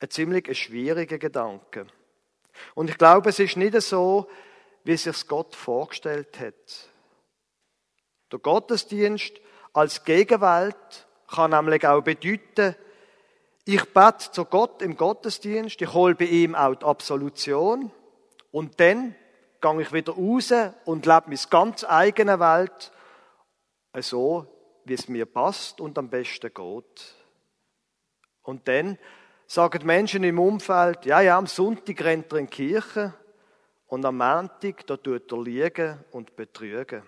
ein 0.00 0.10
ziemlich 0.10 0.56
schwieriger 0.58 1.18
Gedanke. 1.18 1.86
Und 2.74 2.90
ich 2.90 2.98
glaube, 2.98 3.30
es 3.30 3.38
ist 3.38 3.56
nicht 3.56 3.80
so, 3.80 4.28
wie 4.84 4.96
sich 4.96 5.26
Gott 5.26 5.54
vorgestellt 5.54 6.38
hat. 6.38 6.90
Der 8.30 8.38
Gottesdienst 8.38 9.40
als 9.72 10.04
Gegenwelt 10.04 11.06
kann 11.28 11.50
nämlich 11.50 11.86
auch 11.86 12.02
bedeuten, 12.02 12.76
ich 13.64 13.84
bete 13.94 14.30
zu 14.30 14.44
Gott 14.44 14.82
im 14.82 14.96
Gottesdienst, 14.96 15.80
ich 15.80 15.92
hole 15.92 16.14
bei 16.14 16.26
ihm 16.26 16.54
auch 16.54 16.74
die 16.74 16.84
Absolution 16.84 17.90
und 18.50 18.78
dann 18.78 19.14
gehe 19.64 19.80
ich 19.80 19.92
wieder 19.94 20.12
raus 20.12 20.52
und 20.84 21.06
lebe 21.06 21.22
meine 21.26 21.40
ganz 21.48 21.84
eigene 21.84 22.38
Welt 22.38 22.92
so, 24.00 24.46
wie 24.84 24.92
es 24.92 25.08
mir 25.08 25.24
passt 25.24 25.80
und 25.80 25.96
am 25.96 26.10
besten 26.10 26.52
geht. 26.52 27.14
Und 28.42 28.68
dann 28.68 28.98
sagen 29.46 29.86
Menschen 29.86 30.22
im 30.24 30.38
Umfeld, 30.38 31.06
ja, 31.06 31.22
ja, 31.22 31.38
am 31.38 31.46
Sonntag 31.46 32.02
rennt 32.02 32.30
er 32.32 32.40
in 32.40 32.46
die 32.46 32.50
Kirche 32.50 33.14
und 33.86 34.04
am 34.04 34.18
Montag, 34.18 34.86
da 34.86 34.98
tut 34.98 35.32
er 35.32 35.42
liegen 35.42 36.04
und 36.10 36.36
betrügen. 36.36 37.02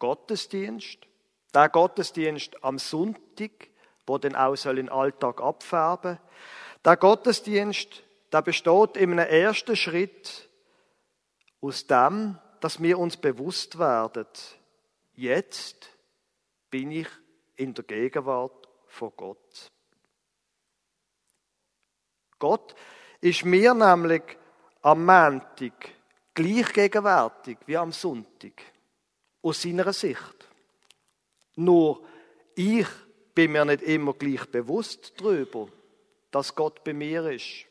Gottesdienst, 0.00 1.06
der 1.54 1.68
Gottesdienst 1.68 2.64
am 2.64 2.78
Sonntag, 2.78 3.68
wo 4.04 4.18
dann 4.18 4.34
auch 4.34 4.56
soll 4.56 4.76
den 4.76 4.88
Alltag 4.88 5.40
abfärben, 5.40 6.18
der 6.84 6.96
Gottesdienst, 6.96 8.02
der 8.32 8.42
besteht 8.42 8.96
in 8.96 9.12
einem 9.12 9.28
ersten 9.28 9.76
Schritt 9.76 10.48
aus 11.60 11.86
dem, 11.86 12.38
dass 12.60 12.82
wir 12.82 12.98
uns 12.98 13.16
bewusst 13.16 13.78
werden, 13.78 14.26
jetzt 15.14 15.90
bin 16.70 16.92
ich 16.92 17.08
in 17.56 17.74
der 17.74 17.84
Gegenwart 17.84 18.68
von 18.86 19.12
Gott. 19.16 19.72
Gott 22.38 22.74
ist 23.20 23.44
mir 23.44 23.74
nämlich 23.74 24.22
am 24.82 25.04
Montag 25.04 25.90
gleich 26.34 26.72
gegenwärtig 26.72 27.58
wie 27.66 27.76
am 27.76 27.92
Sonntag. 27.92 28.62
Aus 29.42 29.62
seiner 29.62 29.92
Sicht. 29.92 30.48
Nur 31.56 32.02
ich 32.54 32.86
bin 33.34 33.52
mir 33.52 33.64
nicht 33.64 33.82
immer 33.82 34.14
gleich 34.14 34.46
bewusst 34.46 35.14
darüber, 35.18 35.68
dass 36.30 36.54
Gott 36.54 36.82
bei 36.84 36.92
mir 36.92 37.30
ist. 37.30 37.66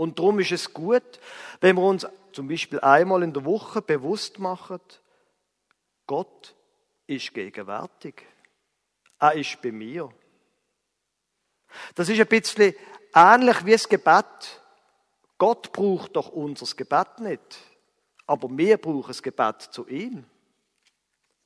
Und 0.00 0.18
darum 0.18 0.38
ist 0.38 0.50
es 0.50 0.72
gut, 0.72 1.20
wenn 1.60 1.76
wir 1.76 1.82
uns 1.82 2.06
zum 2.32 2.48
Beispiel 2.48 2.80
einmal 2.80 3.22
in 3.22 3.34
der 3.34 3.44
Woche 3.44 3.82
bewusst 3.82 4.38
machen, 4.38 4.80
Gott 6.06 6.54
ist 7.06 7.34
gegenwärtig. 7.34 8.26
Er 9.18 9.34
ist 9.34 9.60
bei 9.60 9.70
mir. 9.70 10.08
Das 11.94 12.08
ist 12.08 12.18
ein 12.18 12.26
bisschen 12.26 12.74
ähnlich 13.14 13.66
wie 13.66 13.72
das 13.72 13.86
Gebet. 13.90 14.62
Gott 15.36 15.70
braucht 15.70 16.16
doch 16.16 16.30
unser 16.30 16.74
Gebet 16.74 17.18
nicht. 17.18 17.58
Aber 18.26 18.48
wir 18.56 18.78
brauchen 18.78 19.08
das 19.08 19.22
Gebet 19.22 19.60
zu 19.60 19.86
ihm. 19.86 20.24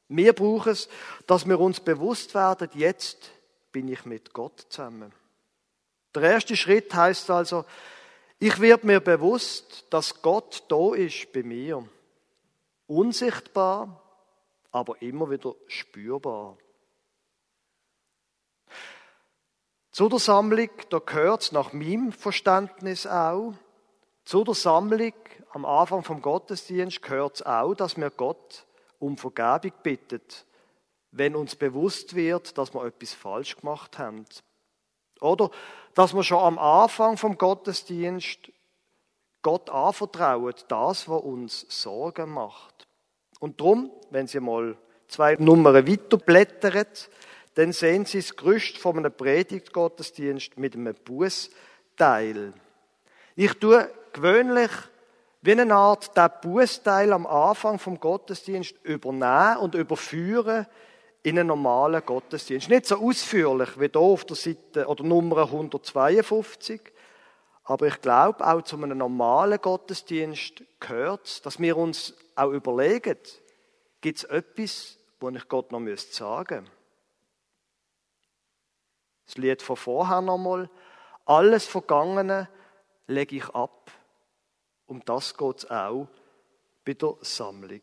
Wir 0.07 0.33
brauchen 0.33 0.71
es, 0.71 0.89
dass 1.27 1.45
wir 1.45 1.59
uns 1.59 1.81
bewusst 1.81 2.37
werden, 2.37 2.71
jetzt 2.75 3.33
bin 3.73 3.89
ich 3.89 4.05
mit 4.05 4.33
Gott 4.33 4.65
zusammen. 4.69 5.13
Der 6.15 6.23
erste 6.23 6.55
Schritt 6.55 6.95
heißt 6.95 7.29
also, 7.31 7.65
ich 8.45 8.61
werde 8.61 8.87
mir 8.87 9.01
bewusst, 9.01 9.87
dass 9.89 10.21
Gott 10.21 10.65
da 10.69 10.95
ist 10.95 11.33
bei 11.33 11.43
mir. 11.43 11.89
Unsichtbar, 12.87 14.03
aber 14.71 15.01
immer 15.01 15.31
wieder 15.31 15.55
spürbar. 15.67 16.59
Zu 19.93 20.11
der 20.11 20.19
Sammlung, 20.19 20.69
da 20.91 20.99
gehört 20.99 21.53
nach 21.53 21.73
meinem 21.73 22.13
Verständnis 22.13 23.07
auch, 23.07 23.55
zu 24.27 24.45
der 24.45 24.55
Sammlung 24.55 25.15
am 25.53 25.65
Anfang 25.65 26.03
vom 26.03 26.21
Gottesdienst 26.21 27.01
gehört 27.01 27.37
es 27.37 27.43
auch, 27.47 27.73
dass 27.73 27.97
wir 27.97 28.11
Gott 28.11 28.67
um 28.99 29.17
Vergebung 29.17 29.73
bittet, 29.83 30.45
wenn 31.13 31.35
uns 31.35 31.57
bewusst 31.57 32.15
wird, 32.15 32.59
dass 32.59 32.75
wir 32.75 32.85
etwas 32.85 33.15
falsch 33.15 33.57
gemacht 33.57 33.99
haben. 33.99 34.27
Oder 35.21 35.51
dass 35.95 36.15
wir 36.15 36.23
schon 36.23 36.39
am 36.39 36.59
Anfang 36.59 37.17
vom 37.17 37.39
Gottesdienst 37.39 38.51
Gott 39.43 39.71
anvertrauen, 39.71 40.55
das, 40.69 41.09
was 41.09 41.23
uns 41.23 41.67
Sorgen 41.69 42.31
macht. 42.31 42.87
Und 43.41 43.61
drum, 43.61 43.91
wenn 44.11 44.27
Sie 44.27 44.41
mal 44.41 44.77
zwei 45.07 45.37
Nummern 45.39 45.87
weiter 45.87 46.17
blättern, 46.17 46.87
dann 47.55 47.73
sehen 47.73 48.05
Sie 48.05 48.19
das 48.19 48.35
Gerüst 48.35 48.79
von 48.79 48.99
einem 48.99 49.13
Predigtgottesdienst 49.13 50.59
mit 50.59 50.75
einem 50.75 50.95
Bußteil. 50.95 52.53
Ich 53.37 53.55
tue 53.55 53.91
gewöhnlich 54.13 54.71
wie 55.43 55.53
eine 55.53 55.75
Art 55.75 56.17
der 56.17 56.31
Bußteil 56.31 57.13
am 57.13 57.27
Anfang 57.27 57.79
vom 57.79 58.01
Gottesdienst 58.01 58.77
übernehmen 58.83 59.59
und 59.59 59.75
überführen 59.75 60.67
in 61.25 61.39
einen 61.39 61.49
normalen 61.49 62.05
Gottesdienst. 62.05 62.69
Nicht 62.69 62.87
so 62.87 62.97
ausführlich 62.97 63.81
wie 63.81 63.89
hier 63.89 63.97
auf 64.01 64.27
der 64.27 64.37
Seite 64.37 64.87
oder 64.87 65.03
Nummer 65.03 65.45
152, 65.45 66.81
aber 67.65 67.87
ich 67.87 68.01
glaube, 68.03 68.47
auch 68.47 68.61
zu 68.61 68.77
einem 68.77 68.99
normalen 68.99 69.61
Gottesdienst 69.61 70.63
gehört 70.79 71.45
dass 71.47 71.59
wir 71.59 71.79
uns 71.79 72.15
auch 72.37 72.51
überlegen, 72.51 73.19
gibt 74.03 74.19
es 74.19 74.25
etwas, 74.25 74.99
wo 75.19 75.31
ich 75.31 75.49
Gott 75.49 75.73
noch 75.73 75.81
sagen 75.81 75.85
müsste? 75.85 76.65
Das 79.25 79.39
Lied 79.39 79.63
von 79.63 79.77
vorher 79.77 80.21
nochmal. 80.21 80.69
Alles 81.25 81.65
Vergangene 81.65 82.51
lege 83.07 83.37
ich 83.37 83.49
ab. 83.49 83.91
Um 84.85 85.03
das 85.07 85.35
geht 85.35 85.57
es 85.57 85.71
auch 85.71 86.07
bei 86.85 86.93
der 86.93 87.17
Sammlung. 87.23 87.81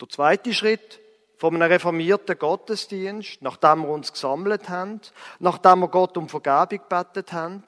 Der 0.00 0.08
zweite 0.08 0.54
Schritt 0.54 1.03
von 1.44 1.56
einem 1.56 1.70
reformierten 1.70 2.38
Gottesdienst, 2.38 3.42
nachdem 3.42 3.82
wir 3.82 3.90
uns 3.90 4.10
gesammelt 4.10 4.70
haben, 4.70 5.02
nachdem 5.40 5.80
wir 5.80 5.88
Gott 5.88 6.16
um 6.16 6.26
Vergebung 6.26 6.88
gebetet 6.88 7.34
haben, 7.34 7.62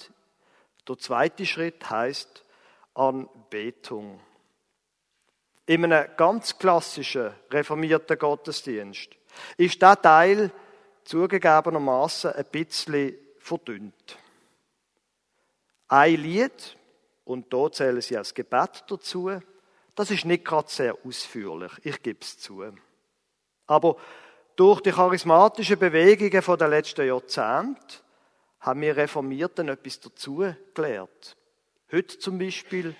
der 0.88 0.96
zweite 0.96 1.44
Schritt 1.44 1.90
heißt 1.90 2.42
Anbetung. 2.94 4.18
In 5.66 5.84
einem 5.84 6.08
ganz 6.16 6.58
klassischen 6.58 7.34
reformierten 7.50 8.18
Gottesdienst 8.18 9.10
ist 9.58 9.82
der 9.82 10.00
Teil 10.00 10.50
zugegebenermaßen 11.04 12.32
ein 12.32 12.46
bisschen 12.46 13.14
verdünnt. 13.40 14.16
Ein 15.88 16.14
Lied, 16.14 16.78
und 17.26 17.52
da 17.52 17.70
zählen 17.70 18.00
sie 18.00 18.16
als 18.16 18.32
Gebet 18.32 18.84
dazu, 18.88 19.38
das 19.94 20.10
ist 20.10 20.24
nicht 20.24 20.46
gerade 20.46 20.70
sehr 20.70 20.96
ausführlich, 21.04 21.72
ich 21.82 22.02
gebe 22.02 22.20
es 22.22 22.38
zu. 22.38 22.64
Aber 23.66 23.96
durch 24.56 24.80
die 24.80 24.92
charismatischen 24.92 25.78
Bewegungen 25.78 26.42
von 26.42 26.58
der 26.58 26.68
letzten 26.68 27.06
Jahrzehnte 27.06 27.98
haben 28.60 28.80
wir 28.80 28.96
Reformierten 28.96 29.68
etwas 29.68 30.00
dazu 30.00 30.44
gelernt. 30.74 31.36
Heute 31.92 32.18
zum 32.18 32.38
Beispiel 32.38 32.96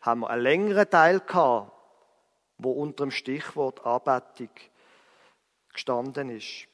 haben 0.00 0.20
wir 0.20 0.30
einen 0.30 0.42
längeren 0.42 0.88
Teil 0.88 1.20
gehabt, 1.20 1.72
wo 2.58 2.72
unter 2.72 3.04
dem 3.04 3.10
Stichwort 3.10 3.84
Anbetung 3.84 4.50
gestanden 5.72 6.30
ist. 6.30 6.66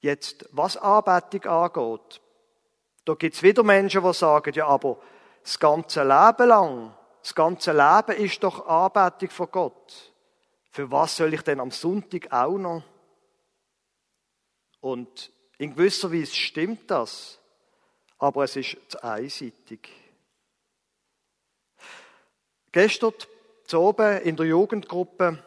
Jetzt, 0.00 0.46
was 0.52 0.76
Anbetung 0.76 1.44
angeht, 1.50 2.20
da 3.04 3.14
gibt 3.14 3.34
es 3.34 3.42
wieder 3.42 3.62
Menschen, 3.62 4.02
die 4.02 4.14
sagen, 4.14 4.54
ja, 4.54 4.66
aber 4.66 4.98
das 5.42 5.58
ganze 5.58 6.02
Leben 6.02 6.48
lang, 6.48 6.94
das 7.20 7.34
ganze 7.34 7.72
Leben 7.72 8.22
ist 8.22 8.42
doch 8.42 8.66
Anbetung 8.66 9.30
von 9.30 9.50
Gott. 9.50 10.13
Für 10.74 10.90
was 10.90 11.16
soll 11.16 11.32
ich 11.32 11.42
denn 11.42 11.60
am 11.60 11.70
Sonntag 11.70 12.32
auch 12.32 12.58
noch? 12.58 12.82
Und 14.80 15.30
in 15.56 15.72
gewisser 15.72 16.12
Weise 16.12 16.34
stimmt 16.34 16.90
das. 16.90 17.38
aber 18.18 18.42
es 18.42 18.56
ist 18.56 18.76
zu 18.88 19.04
einseitig. 19.04 19.88
Gestern 22.72 23.12
zu 23.66 23.78
oben 23.78 24.20
in 24.22 24.34
der 24.34 24.46
Jugendgruppe 24.46 25.38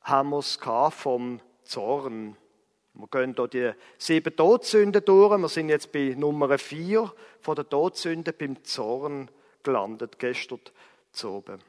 haben 0.00 0.30
wir 0.30 0.38
es 0.38 0.58
vom 0.92 1.42
Zorn. 1.64 2.38
Wir 2.94 3.08
gehen 3.08 3.34
hier 3.36 3.48
die 3.48 3.72
sieben 3.98 4.34
Todsünden 4.34 5.04
durch. 5.04 5.38
Wir 5.38 5.48
sind 5.50 5.68
jetzt 5.68 5.92
bei 5.92 6.14
Nummer 6.16 6.56
vier 6.56 7.12
von 7.42 7.54
der 7.54 7.68
Todsünde 7.68 8.32
beim 8.32 8.64
Zorn 8.64 9.30
gelandet, 9.62 10.18
gestern 10.18 10.60
zu 11.12 11.32
oben. 11.32 11.60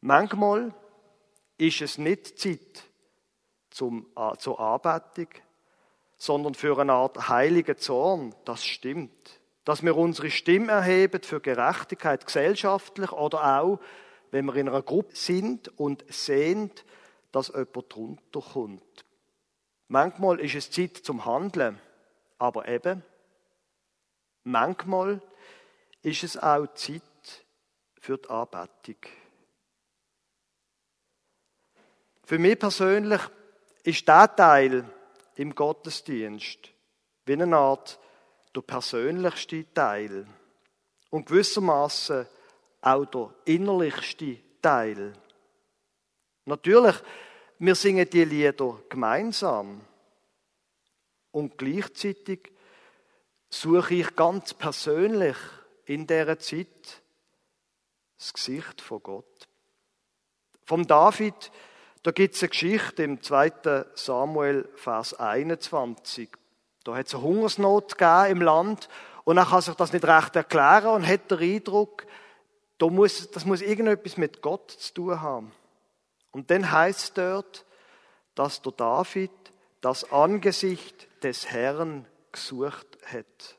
Manchmal 0.00 0.72
ist 1.62 1.80
es 1.80 1.98
nicht 1.98 2.38
Zeit 2.38 2.84
zum, 3.70 4.08
äh, 4.16 4.36
zur 4.36 4.58
Anbetung, 4.60 5.28
sondern 6.16 6.54
für 6.54 6.78
eine 6.78 6.92
Art 6.92 7.28
heiligen 7.28 7.78
Zorn. 7.78 8.34
Das 8.44 8.64
stimmt. 8.64 9.40
Dass 9.64 9.82
wir 9.82 9.96
unsere 9.96 10.30
Stimme 10.30 10.72
erheben 10.72 11.22
für 11.22 11.40
Gerechtigkeit 11.40 12.26
gesellschaftlich 12.26 13.12
oder 13.12 13.60
auch, 13.60 13.78
wenn 14.32 14.46
wir 14.46 14.56
in 14.56 14.68
einer 14.68 14.82
Gruppe 14.82 15.14
sind 15.14 15.68
und 15.78 16.04
sehen, 16.12 16.72
dass 17.30 17.48
jemand 17.48 17.94
drunter 17.94 18.40
kommt. 18.40 19.04
Manchmal 19.86 20.40
ist 20.40 20.54
es 20.54 20.70
Zeit 20.70 20.96
zum 20.96 21.24
Handeln, 21.24 21.78
aber 22.38 22.66
eben, 22.66 23.04
manchmal 24.42 25.22
ist 26.02 26.24
es 26.24 26.36
auch 26.36 26.66
Zeit 26.74 27.02
für 28.00 28.18
die 28.18 28.28
Anbetung. 28.30 28.96
Für 32.24 32.38
mich 32.38 32.58
persönlich 32.58 33.20
ist 33.82 34.06
der 34.06 34.34
Teil 34.34 34.84
im 35.36 35.54
Gottesdienst 35.54 36.70
wie 37.24 37.32
eine 37.32 37.56
Art 37.56 37.98
der 38.54 38.60
persönlichste 38.62 39.72
Teil 39.72 40.26
und 41.10 41.26
gewissermaßen 41.26 42.26
auch 42.80 43.04
der 43.06 43.34
innerlichste 43.44 44.38
Teil. 44.60 45.12
Natürlich, 46.44 46.96
wir 47.58 47.74
singen 47.74 48.08
die 48.10 48.24
Lieder 48.24 48.78
gemeinsam 48.88 49.80
und 51.30 51.56
gleichzeitig 51.56 52.52
suche 53.48 53.94
ich 53.94 54.16
ganz 54.16 54.54
persönlich 54.54 55.36
in 55.84 56.06
dieser 56.06 56.38
Zeit 56.38 57.02
das 58.18 58.32
Gesicht 58.32 58.80
von 58.80 59.02
Gott. 59.02 59.48
Vom 60.64 60.86
David 60.86 61.50
da 62.02 62.10
gibt 62.10 62.34
es 62.34 62.42
eine 62.42 62.50
Geschichte 62.50 63.02
im 63.04 63.22
2. 63.22 63.86
Samuel, 63.94 64.68
Vers 64.74 65.14
21. 65.14 66.30
Da 66.84 66.96
hat 66.96 67.06
es 67.06 67.14
eine 67.14 67.22
Hungersnot 67.22 67.96
gegeben 67.96 68.38
im 68.38 68.42
Land 68.42 68.88
und 69.24 69.36
er 69.36 69.46
kann 69.46 69.62
sich 69.62 69.74
das 69.74 69.92
nicht 69.92 70.04
recht 70.04 70.34
erklären 70.34 70.94
und 70.94 71.06
hat 71.06 71.30
den 71.30 71.38
Eindruck, 71.38 72.06
da 72.78 72.88
muss, 72.88 73.30
das 73.30 73.44
muss 73.44 73.62
irgendetwas 73.62 74.16
mit 74.16 74.42
Gott 74.42 74.72
zu 74.72 74.94
tun 74.94 75.20
haben. 75.20 75.52
Und 76.32 76.50
dann 76.50 76.72
heißt 76.72 77.00
es 77.00 77.12
dort, 77.12 77.64
dass 78.34 78.62
der 78.62 78.72
David 78.72 79.30
das 79.80 80.10
Angesicht 80.10 81.08
des 81.22 81.50
Herrn 81.50 82.06
gesucht 82.32 82.98
hat. 83.04 83.58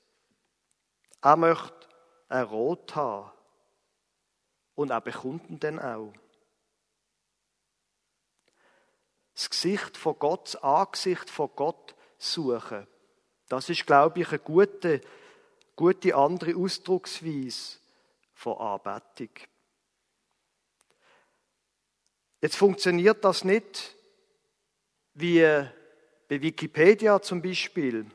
Er 1.22 1.38
möchte 1.38 1.88
ein 2.28 2.44
Rot 2.44 2.96
haben. 2.96 3.32
Und 4.76 4.90
er 4.90 5.02
bekommt 5.02 5.50
ihn 5.50 5.60
dann 5.60 5.80
auch. 5.80 6.12
Das 9.36 9.50
Gesicht 9.50 9.98
von 9.98 10.18
Gott, 10.20 10.46
das 10.46 10.64
Angesicht 10.64 11.30
von 11.30 11.50
Gott 11.56 11.96
suchen. 12.18 12.88
Das 13.50 13.70
ist, 13.70 13.86
glaube 13.86 14.22
ich, 14.22 14.30
eine 14.30 14.40
gute, 14.40 15.02
gute 15.76 16.16
andere 16.16 16.56
Ausdrucksweise 16.56 17.78
von 18.34 18.58
Anbetung. 18.58 19.30
Jetzt 22.42 22.56
funktioniert 22.58 23.24
das 23.24 23.44
nicht 23.44 23.96
wie 25.14 25.42
bei 26.28 26.42
Wikipedia 26.42 27.22
zum 27.22 27.42
Beispiel, 27.42 28.06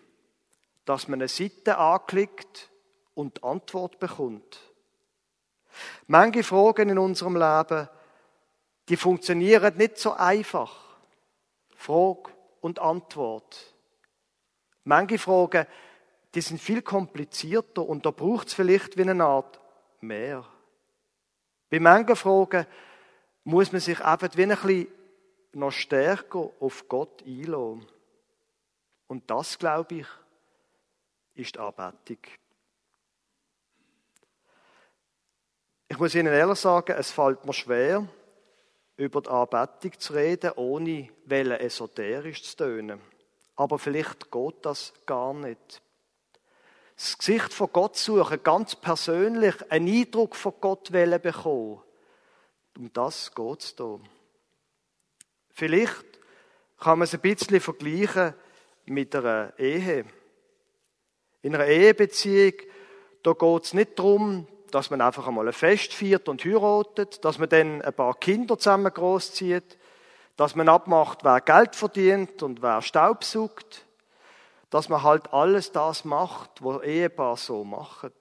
dass 0.85 1.09
man 1.09 1.21
eine 1.21 1.29
Seite 1.29 1.79
anklickt 1.79 2.71
und 3.15 3.45
Antwort 3.45 3.99
bekommt. 3.99 4.61
Manche 6.07 6.43
Fragen 6.43 6.89
in 6.89 6.99
unserem 6.99 7.37
Leben, 7.37 7.89
die 8.89 8.97
funktionieren 8.97 9.77
nicht 9.77 9.99
so 9.99 10.13
einfach. 10.13 10.88
Frage 11.79 12.33
und 12.61 12.81
Antwort. 12.81 13.73
Manche 14.83 15.17
Fragen, 15.17 15.65
die 16.35 16.41
sind 16.41 16.61
viel 16.61 16.83
komplizierter 16.83 17.89
und 17.89 18.05
da 18.05 18.11
braucht 18.11 18.49
es 18.49 18.55
vielleicht 18.55 18.97
wie 18.97 19.09
eine 19.09 19.25
Art 19.25 19.61
mehr. 20.01 20.45
Bei 21.71 21.79
manchen 21.79 22.17
Fragen 22.17 22.67
muss 23.45 23.71
man 23.71 23.81
sich 23.81 24.01
eben 24.01 24.35
wie 24.35 24.43
ein 24.43 24.49
bisschen 24.49 24.89
noch 25.53 25.71
stärker 25.71 26.51
auf 26.59 26.89
Gott 26.89 27.23
einlassen. 27.25 27.87
Und 29.07 29.31
das, 29.31 29.57
glaube 29.57 29.95
ich, 29.95 30.07
ist 31.37 31.55
die 31.55 31.61
Anbetung. 31.61 32.19
Ich 35.87 35.99
muss 35.99 36.15
Ihnen 36.17 36.35
ehrlich 36.35 36.59
sagen, 36.59 36.97
es 36.99 37.13
fällt 37.13 37.45
mir 37.47 37.53
schwer, 37.53 38.07
über 38.99 39.23
die 39.23 39.31
Anbetung 39.31 39.99
zu 39.99 40.13
reden, 40.13 40.53
ohne 40.57 41.09
welle 41.25 41.61
esoterisch 41.61 42.43
zu 42.43 42.57
tönen. 42.57 43.01
Aber 43.57 43.79
vielleicht 43.79 44.31
geht 44.31 44.57
das 44.63 44.93
gar 45.07 45.33
nicht. 45.33 45.81
Das 46.97 47.17
Gesicht 47.17 47.55
von 47.55 47.71
Gott 47.73 47.97
suchen, 47.97 48.43
ganz 48.43 48.75
persönlich 48.75 49.55
einen 49.71 49.89
Eindruck 49.89 50.35
von 50.35 50.53
Gott 50.61 50.91
bekommen. 50.91 51.81
Um 52.77 52.93
das 52.93 53.35
geht 53.35 53.61
es 53.61 53.75
hier. 53.77 54.01
Vielleicht 55.53 56.05
kann 56.79 56.99
man 56.99 57.05
es 57.05 57.15
ein 57.15 57.21
bisschen 57.21 57.61
vergleichen 57.61 58.35
mit 58.87 59.15
einer 59.15 59.53
Ehe. 59.59 60.07
In 61.43 61.55
einer 61.55 61.67
Ehebeziehung, 61.67 62.55
da 63.23 63.33
geht 63.33 63.65
es 63.65 63.75
nicht 63.75 63.99
darum, 63.99 64.49
dass 64.75 64.91
man 64.91 65.01
einfach 65.01 65.27
einmal 65.27 65.47
ein 65.47 65.53
Fest 65.53 65.95
feiert 65.95 66.29
und 66.29 66.45
heiratet, 66.45 67.25
dass 67.25 67.39
man 67.39 67.49
dann 67.49 67.83
ein 67.83 67.93
paar 67.93 68.15
Kinder 68.15 68.59
zusammen 68.59 68.93
großzieht, 68.93 69.79
dass 70.37 70.55
man 70.55 70.69
abmacht, 70.69 71.25
wer 71.25 71.41
Geld 71.41 71.75
verdient 71.75 72.43
und 72.43 72.63
wer 72.63 72.81
Staub 72.83 73.25
sucht, 73.25 73.87
dass 74.71 74.89
man 74.89 75.03
halt 75.03 75.33
alles 75.33 75.73
das 75.73 76.05
macht, 76.05 76.63
was 76.63 76.83
Ehepaar 76.83 77.37
so 77.37 77.65
machen. 77.65 78.13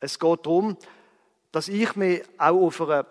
Es 0.00 0.18
geht 0.18 0.46
darum, 0.46 0.76
dass 1.52 1.68
ich 1.68 1.96
mich 1.96 2.22
auch 2.38 2.66
auf 2.66 2.80
einer 2.80 3.06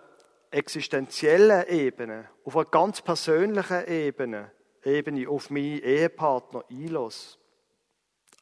existenziellen 0.50 1.66
Ebene, 1.68 2.28
auf 2.44 2.56
einer 2.56 2.64
ganz 2.66 3.02
persönlichen 3.02 3.86
Ebene, 3.86 4.50
Ebene 4.84 5.28
auf 5.28 5.50
meinen 5.50 5.80
Ehepartner 5.82 6.64
einlasse. 6.70 7.38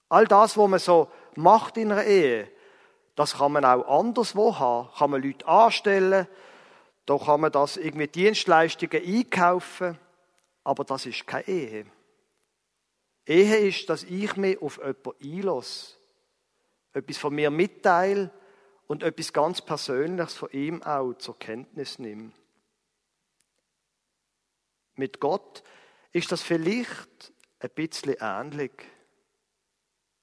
All 0.08 0.26
das, 0.26 0.56
was 0.56 0.68
man 0.68 0.78
so 0.78 1.08
macht 1.34 1.76
in 1.76 1.90
einer 1.90 2.04
Ehe, 2.04 2.48
das 3.16 3.38
kann 3.38 3.52
man 3.52 3.64
auch 3.64 4.00
anderswo 4.00 4.58
haben. 4.58 4.90
Kann 4.96 5.10
man 5.10 5.22
Leute 5.22 5.48
anstellen. 5.48 6.28
Da 7.06 7.18
kann 7.18 7.40
man 7.40 7.50
das 7.50 7.78
irgendwie 7.78 8.08
Dienstleistungen 8.08 9.02
einkaufen. 9.02 9.98
Aber 10.62 10.84
das 10.84 11.06
ist 11.06 11.26
keine 11.26 11.48
Ehe. 11.48 11.86
Ehe 13.24 13.56
ist, 13.68 13.88
dass 13.88 14.04
ich 14.04 14.36
mich 14.36 14.60
auf 14.60 14.76
jemanden 14.76 15.12
einlasse. 15.22 15.96
Etwas 16.92 17.16
von 17.16 17.34
mir 17.34 17.50
mitteile 17.50 18.30
und 18.86 19.02
etwas 19.02 19.32
ganz 19.32 19.62
Persönliches 19.62 20.34
von 20.34 20.50
ihm 20.50 20.82
auch 20.82 21.14
zur 21.14 21.38
Kenntnis 21.38 21.98
nehme. 21.98 22.32
Mit 24.94 25.20
Gott 25.20 25.62
ist 26.12 26.30
das 26.32 26.42
vielleicht 26.42 27.32
ein 27.60 27.70
bisschen 27.70 28.16
ähnlich. 28.20 28.72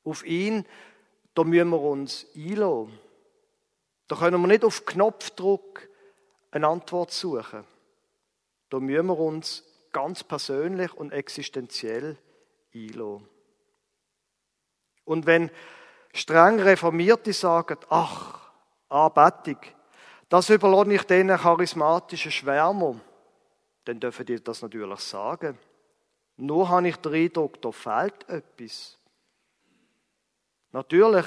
Auf 0.04 0.26
ihn 0.26 0.66
da 1.34 1.44
müssen 1.44 1.70
wir 1.70 1.82
uns 1.82 2.26
einlassen. 2.36 3.00
Da 4.08 4.16
können 4.16 4.42
wir 4.42 4.48
nicht 4.48 4.64
auf 4.64 4.86
Knopfdruck 4.86 5.88
eine 6.52 6.68
Antwort 6.68 7.12
suchen. 7.12 7.64
Da 8.70 8.80
müssen 8.80 9.08
wir 9.08 9.18
uns 9.18 9.64
ganz 9.92 10.24
persönlich 10.24 10.94
und 10.94 11.12
existenziell 11.12 12.18
einlassen. 12.74 13.28
Und 15.06 15.26
wenn 15.26 15.52
streng 16.14 16.60
Reformierte 16.60 17.34
sagen, 17.34 17.78
ach, 17.90 18.52
Anbetung, 18.90 19.58
das 20.30 20.50
überlasse 20.50 20.94
ich 20.94 21.04
diesen 21.04 21.28
charismatischen 21.30 22.32
Schwärmer, 22.32 22.96
dann 23.86 24.00
dürfen 24.00 24.26
die 24.26 24.42
das 24.42 24.62
natürlich 24.62 25.00
sagen. 25.02 25.58
Nur 26.38 26.70
habe 26.70 26.88
ich 26.88 26.96
den 26.98 27.14
Eindruck, 27.14 27.62
da 27.62 27.72
fehlt 27.72 28.28
etwas. 28.30 28.98
Natürlich, 30.74 31.26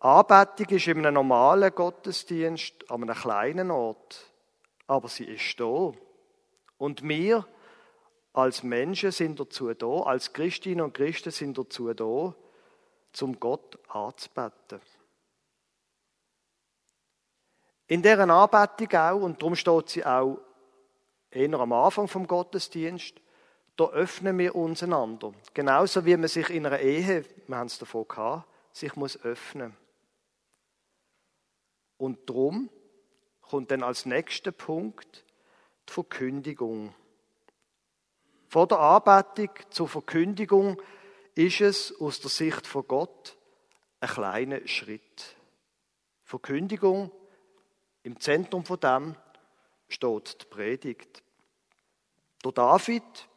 Anbetung 0.00 0.66
ist 0.70 0.88
in 0.88 0.98
einem 0.98 1.14
normalen 1.14 1.72
Gottesdienst 1.74 2.90
an 2.90 3.02
einem 3.02 3.14
kleinen 3.14 3.70
Ort, 3.70 4.32
aber 4.88 5.08
sie 5.08 5.24
ist 5.24 5.60
da. 5.60 5.92
Und 6.78 7.06
wir 7.06 7.46
als 8.32 8.62
Menschen 8.62 9.12
sind 9.12 9.38
dazu 9.38 9.72
da, 9.74 10.02
als 10.02 10.32
Christinnen 10.32 10.80
und 10.80 10.94
Christen 10.94 11.30
sind 11.30 11.56
dazu 11.56 11.92
da, 11.92 12.34
zum 13.12 13.38
Gott 13.38 13.78
anzubeten. 13.88 14.80
In 17.88 18.02
deren 18.02 18.30
Anbetung 18.30 18.98
auch, 18.98 19.20
und 19.20 19.42
darum 19.42 19.54
steht 19.54 19.90
sie 19.90 20.04
auch 20.04 20.38
eher 21.30 21.60
am 21.60 21.72
Anfang 21.74 22.08
vom 22.08 22.26
Gottesdienst, 22.26 23.20
da 23.76 23.84
öffnen 23.90 24.38
wir 24.38 24.54
uns 24.54 24.82
einander. 24.82 25.32
Genauso 25.52 26.04
wie 26.06 26.16
man 26.16 26.28
sich 26.28 26.48
in 26.48 26.64
einer 26.64 26.80
Ehe, 26.80 27.24
wir 27.46 27.56
haben 27.56 27.66
es 27.66 27.78
davon 27.78 28.08
gehabt, 28.08 28.48
sich 28.72 28.96
muss 28.96 29.20
öffnen. 29.22 29.76
Und 31.98 32.28
darum 32.28 32.70
kommt 33.40 33.70
dann 33.70 33.82
als 33.82 34.06
nächster 34.06 34.52
Punkt 34.52 35.24
die 35.88 35.92
Verkündigung. 35.92 36.94
Vor 38.48 38.66
der 38.66 38.80
Anbetung 38.80 39.50
zur 39.70 39.88
Verkündigung 39.88 40.80
ist 41.34 41.60
es 41.60 42.00
aus 42.00 42.20
der 42.20 42.30
Sicht 42.30 42.66
von 42.66 42.86
Gott 42.86 43.36
ein 44.00 44.08
kleiner 44.08 44.66
Schritt. 44.66 45.36
Verkündigung, 46.24 47.10
im 48.02 48.18
Zentrum 48.18 48.64
von 48.64 48.80
dem 48.80 49.16
steht 49.88 50.42
die 50.42 50.46
Predigt. 50.46 51.22
Der 52.44 52.52
David, 52.52 53.28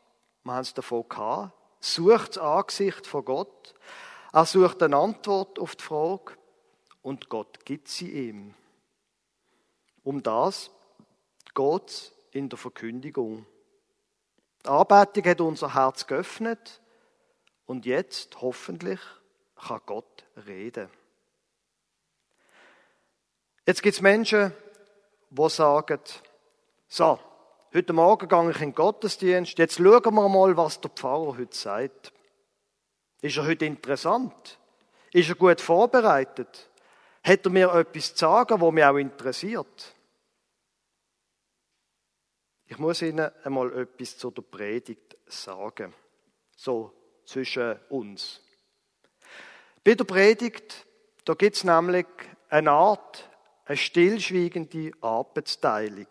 wir 0.43 0.53
haben 0.53 0.61
es 0.61 0.73
davon 0.73 1.07
gehabt, 1.07 1.53
sucht 1.79 2.37
das 2.37 2.37
Angesicht 2.39 3.05
von 3.05 3.25
Gott. 3.25 3.75
Er 4.35 4.45
sucht 4.45 4.83
eine 4.83 4.97
Antwort 4.97 5.59
auf 5.59 5.77
die 5.77 5.83
Frage 5.85 6.33
und 7.01 7.29
Gott 7.29 7.63
gibt 7.63 7.87
sie 7.87 8.27
ihm. 8.27 8.53
Um 10.03 10.21
das 10.21 10.71
geht 11.53 11.87
es 11.87 12.11
in 12.31 12.49
der 12.49 12.57
Verkündigung. 12.57 13.45
Die 14.65 14.67
Anbetung 14.67 15.23
hat 15.23 15.39
unser 15.39 15.73
Herz 15.73 16.05
geöffnet 16.05 16.81
und 17.65 17.85
jetzt 17.85 18.41
hoffentlich 18.41 18.99
kann 19.55 19.79
Gott 19.85 20.25
reden. 20.45 20.89
Jetzt 23.65 23.81
gibt 23.81 23.95
es 23.95 24.01
Menschen, 24.01 24.51
die 25.29 25.49
sagen, 25.49 26.01
so, 26.89 27.17
heute 27.73 27.93
Morgen 27.93 28.27
gehe 28.27 28.51
ich 28.51 28.57
in 28.57 28.71
den 28.71 28.75
Gottesdienst, 28.75 29.57
jetzt 29.57 29.77
schauen 29.77 30.13
wir 30.13 30.27
mal, 30.27 30.57
was 30.57 30.81
der 30.81 30.91
Pfarrer 30.91 31.37
heute 31.37 31.55
sagt. 31.55 32.11
Ist 33.21 33.37
er 33.37 33.45
heute 33.45 33.65
interessant? 33.65 34.59
Ist 35.11 35.29
er 35.29 35.35
gut 35.35 35.61
vorbereitet? 35.61 36.69
Hat 37.23 37.45
er 37.45 37.51
mir 37.51 37.73
etwas 37.73 38.13
zu 38.13 38.19
sagen, 38.19 38.61
was 38.61 38.73
mich 38.73 38.83
auch 38.83 38.97
interessiert? 38.97 39.95
Ich 42.67 42.77
muss 42.77 43.01
Ihnen 43.01 43.31
einmal 43.43 43.77
etwas 43.77 44.17
zu 44.17 44.31
der 44.31 44.41
Predigt 44.41 45.15
sagen. 45.27 45.93
So 46.55 46.93
zwischen 47.25 47.79
uns. 47.89 48.41
Bei 49.83 49.93
der 49.93 50.03
Predigt, 50.03 50.85
da 51.25 51.33
gibt 51.33 51.55
es 51.55 51.63
nämlich 51.63 52.07
eine 52.49 52.71
Art, 52.71 53.29
eine 53.65 53.77
stillschweigende 53.77 54.91
Arbeitsteilung, 55.01 56.07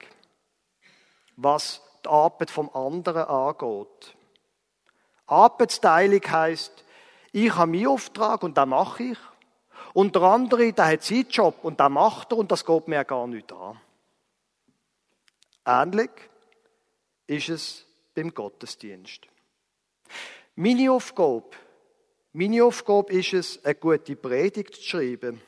was 1.37 1.83
die 2.05 2.09
Arbeit 2.09 2.51
vom 2.51 2.71
anderen 2.71 3.25
angeht. 3.25 4.17
Arbeitsteilung 5.27 6.21
heißt, 6.21 6.84
ich 7.35 7.53
habe 7.53 7.73
meinen 7.73 7.89
Auftrag 7.89 8.45
und 8.45 8.57
den 8.57 8.69
mache 8.69 9.03
ich. 9.03 9.19
Und 9.93 10.15
der 10.15 10.23
andere, 10.23 10.73
der 10.73 10.87
hat 10.87 11.03
seinen 11.03 11.29
Job 11.29 11.65
und 11.65 11.81
den 11.81 11.93
macht 11.93 12.31
er 12.31 12.39
und 12.39 12.51
das 12.53 12.65
geht 12.65 12.87
mir 12.87 13.05
gar 13.05 13.27
nicht 13.27 13.53
an. 13.53 13.81
Ähnlich 15.67 16.11
ist 17.27 17.49
es 17.49 17.87
beim 18.15 18.33
Gottesdienst. 18.33 19.27
Meine 20.55 20.93
Aufgabe, 20.93 21.51
meine 22.33 22.63
Aufgabe 22.63 23.13
ist 23.13 23.33
es, 23.33 23.65
eine 23.65 23.75
gute 23.75 24.15
Predigt 24.15 24.77
zu 24.77 24.83
schreiben. 24.83 25.41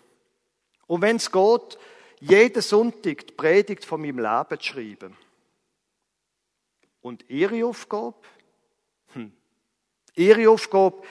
Und 0.89 1.03
wenn 1.03 1.17
es 1.17 1.31
geht, 1.31 1.79
jeden 2.19 2.63
Sonntag 2.63 3.29
die 3.29 3.33
Predigt 3.33 3.85
von 3.85 4.01
meinem 4.01 4.19
Leben 4.19 4.61
zu 4.61 4.67
schreiben. 4.67 5.17
Und 7.01 7.31
Ihre 7.31 7.65
Aufgabe? 7.65 8.17
Hm. 9.13 9.33
Ihre 10.17 10.51
Aufgabe 10.51 11.03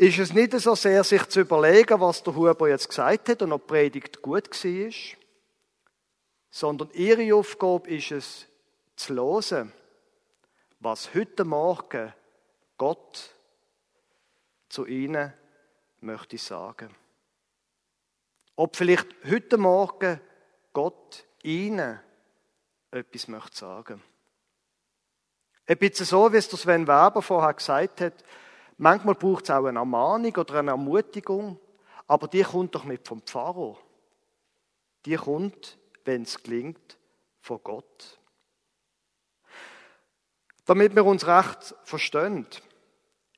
ist 0.00 0.18
es 0.18 0.32
nicht 0.32 0.58
so 0.58 0.74
sehr, 0.74 1.04
sich 1.04 1.26
zu 1.26 1.40
überlegen, 1.40 2.00
was 2.00 2.22
der 2.22 2.34
Huber 2.34 2.70
jetzt 2.70 2.88
gesagt 2.88 3.28
hat 3.28 3.42
und 3.42 3.52
ob 3.52 3.66
die 3.66 3.72
Predigt 3.74 4.22
gut 4.22 4.48
war, 4.48 4.92
sondern 6.50 6.90
Ihre 6.92 7.34
Aufgabe 7.34 7.90
ist 7.90 8.10
es, 8.10 8.46
zu 8.96 9.14
hören, 9.14 9.72
was 10.78 11.14
heute 11.14 11.44
Morgen 11.44 12.14
Gott 12.78 13.34
zu 14.70 14.86
Ihnen 14.86 15.34
möchte 16.00 16.38
sagen. 16.38 16.96
Ob 18.56 18.76
vielleicht 18.76 19.08
heute 19.30 19.58
Morgen 19.58 20.18
Gott 20.72 21.26
Ihnen 21.42 22.00
etwas 22.90 23.28
möchte 23.28 23.58
sagen. 23.58 24.02
Ein 25.66 25.76
bisschen 25.76 26.06
so, 26.06 26.32
wie 26.32 26.38
es 26.38 26.48
Sven 26.48 26.88
Weber 26.88 27.20
vorher 27.20 27.52
gesagt 27.52 28.00
hat, 28.00 28.24
manchmal 28.80 29.14
braucht 29.14 29.44
es 29.44 29.50
auch 29.50 29.66
eine 29.66 29.78
Ermahnung 29.78 30.34
oder 30.34 30.54
eine 30.54 30.72
Ermutigung, 30.72 31.58
aber 32.06 32.26
die 32.26 32.42
kommt 32.42 32.74
doch 32.74 32.84
nicht 32.84 33.06
vom 33.06 33.22
Pfarrer. 33.22 33.76
Die 35.04 35.16
kommt, 35.16 35.78
wenn 36.04 36.22
es 36.22 36.42
gelingt, 36.42 36.98
von 37.40 37.60
Gott. 37.62 38.18
Damit 40.66 40.94
wir 40.94 41.04
uns 41.04 41.26
recht 41.26 41.74
verstehen, 41.84 42.46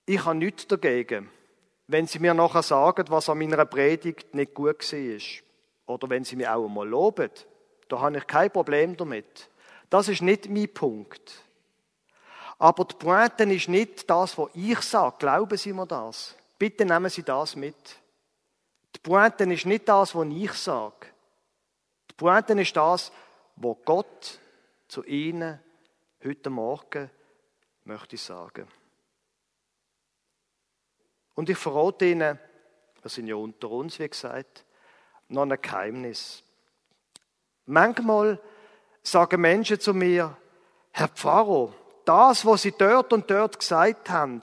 ich 0.07 0.24
habe 0.24 0.38
nichts 0.38 0.66
dagegen, 0.66 1.31
wenn 1.87 2.07
Sie 2.07 2.18
mir 2.18 2.35
nachher 2.35 2.62
sagen, 2.62 3.05
was 3.09 3.28
an 3.28 3.38
meiner 3.38 3.64
Predigt 3.64 4.35
nicht 4.35 4.55
gut 4.55 4.92
war. 4.92 5.94
Oder 5.94 6.11
wenn 6.11 6.24
Sie 6.24 6.37
mich 6.37 6.48
auch 6.48 6.64
einmal 6.64 6.88
loben. 6.88 7.31
Da 7.88 8.00
habe 8.00 8.18
ich 8.18 8.26
kein 8.26 8.50
Problem 8.50 8.96
damit. 8.96 9.50
Das 9.90 10.09
ist 10.09 10.22
nicht 10.22 10.48
mein 10.48 10.72
Punkt. 10.72 11.44
Aber 12.62 12.85
die 12.85 12.94
Pointe 12.94 13.42
ist 13.42 13.68
nicht 13.68 14.09
das, 14.09 14.38
was 14.38 14.48
ich 14.55 14.79
sage. 14.83 15.16
Glauben 15.18 15.59
Sie 15.59 15.72
mir 15.72 15.85
das? 15.85 16.37
Bitte 16.57 16.85
nehmen 16.85 17.11
Sie 17.11 17.25
das 17.25 17.57
mit. 17.57 17.75
Die 18.94 19.01
Pointe 19.01 19.42
ist 19.53 19.66
nicht 19.66 19.88
das, 19.88 20.14
was 20.14 20.29
ich 20.29 20.53
sage. 20.53 21.09
Die 22.09 22.14
Pointe 22.14 22.53
ist 22.53 22.77
das, 22.77 23.11
was 23.57 23.77
Gott 23.85 24.38
zu 24.87 25.03
Ihnen 25.03 25.59
heute 26.22 26.51
Morgen 26.51 27.11
möchte 27.83 28.16
sagen. 28.16 28.68
Und 31.35 31.51
ich 31.51 31.59
verrate 31.59 32.05
Ihnen, 32.05 32.38
wir 33.01 33.11
sind 33.11 33.27
ja 33.27 33.35
unter 33.35 33.72
uns, 33.72 33.98
wie 33.98 34.09
gesagt, 34.09 34.64
noch 35.27 35.42
ein 35.42 35.61
Geheimnis. 35.61 36.44
Manchmal 37.66 38.40
sagen 39.03 39.40
Menschen 39.40 39.81
zu 39.81 39.92
mir, 39.94 40.37
Herr 40.92 41.09
Pfarrer, 41.09 41.75
das, 42.05 42.45
was 42.47 42.62
Sie 42.62 42.73
dort 42.73 43.12
und 43.12 43.31
dort 43.31 43.59
gesagt 43.59 44.11
haben, 44.11 44.43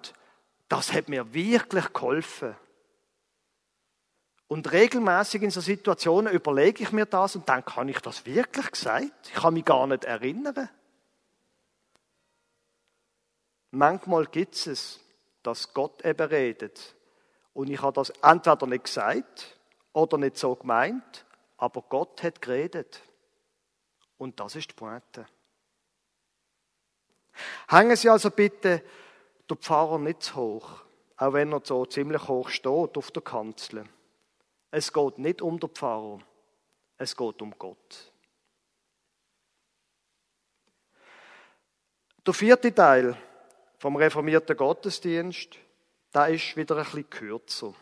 das 0.68 0.94
hat 0.94 1.10
mir 1.10 1.34
wirklich 1.34 1.92
geholfen. 1.94 2.56
Und 4.48 4.72
regelmäßig 4.72 5.44
in 5.44 5.52
so 5.52 5.62
Situationen 5.62 6.34
überlege 6.34 6.84
ich 6.84 6.92
mir 6.92 7.06
das 7.06 7.36
und 7.36 7.48
dann 7.48 7.64
kann 7.64 7.88
ich 7.88 8.00
das 8.00 8.26
wirklich 8.26 8.72
gesagt? 8.72 9.28
Ich 9.28 9.34
kann 9.34 9.54
mich 9.54 9.66
gar 9.66 9.86
nicht 9.86 10.06
erinnern. 10.06 10.70
Manchmal 13.72 14.26
gibt 14.26 14.56
es, 14.66 15.00
dass 15.44 15.74
Gott 15.74 16.04
eben 16.04 16.28
redet. 16.28 16.96
Und 17.54 17.70
ich 17.70 17.82
habe 17.82 17.94
das 17.94 18.10
entweder 18.24 18.66
nicht 18.66 18.86
gesagt 18.86 19.60
oder 19.94 20.18
nicht 20.18 20.38
so 20.38 20.56
gemeint, 20.56 21.26
aber 21.58 21.84
Gott 21.84 22.24
hat 22.24 22.42
geredet. 22.42 23.02
Und 24.18 24.40
das 24.40 24.56
ist 24.56 24.72
die 24.72 24.76
Pointe. 24.76 25.28
Hängen 27.68 27.96
Sie 27.96 28.10
also 28.10 28.32
bitte 28.32 28.84
der 29.50 29.58
Pfarrer 29.58 30.00
nicht 30.00 30.24
zu 30.24 30.36
hoch, 30.36 30.70
auch 31.18 31.34
wenn 31.34 31.52
er 31.52 31.62
so 31.64 31.86
ziemlich 31.86 32.28
hoch 32.28 32.50
steht 32.50 32.98
auf 32.98 33.12
der 33.12 33.22
Kanzel. 33.22 33.86
Es 34.72 34.94
geht 34.94 35.18
nicht 35.18 35.42
um 35.42 35.60
den 35.60 35.70
Pfarrer, 35.70 36.20
es 36.98 37.16
geht 37.16 37.42
um 37.42 37.54
Gott. 37.58 38.12
Der 42.26 42.34
vierte 42.34 42.74
Teil 42.74 43.18
vom 43.80 43.96
reformierten 43.96 44.56
Gottesdienst, 44.56 45.58
da 46.12 46.28
ist 46.28 46.56
wieder 46.56 46.78
ein 46.78 46.84
bisschen 46.84 47.10
kürzer. 47.10 47.74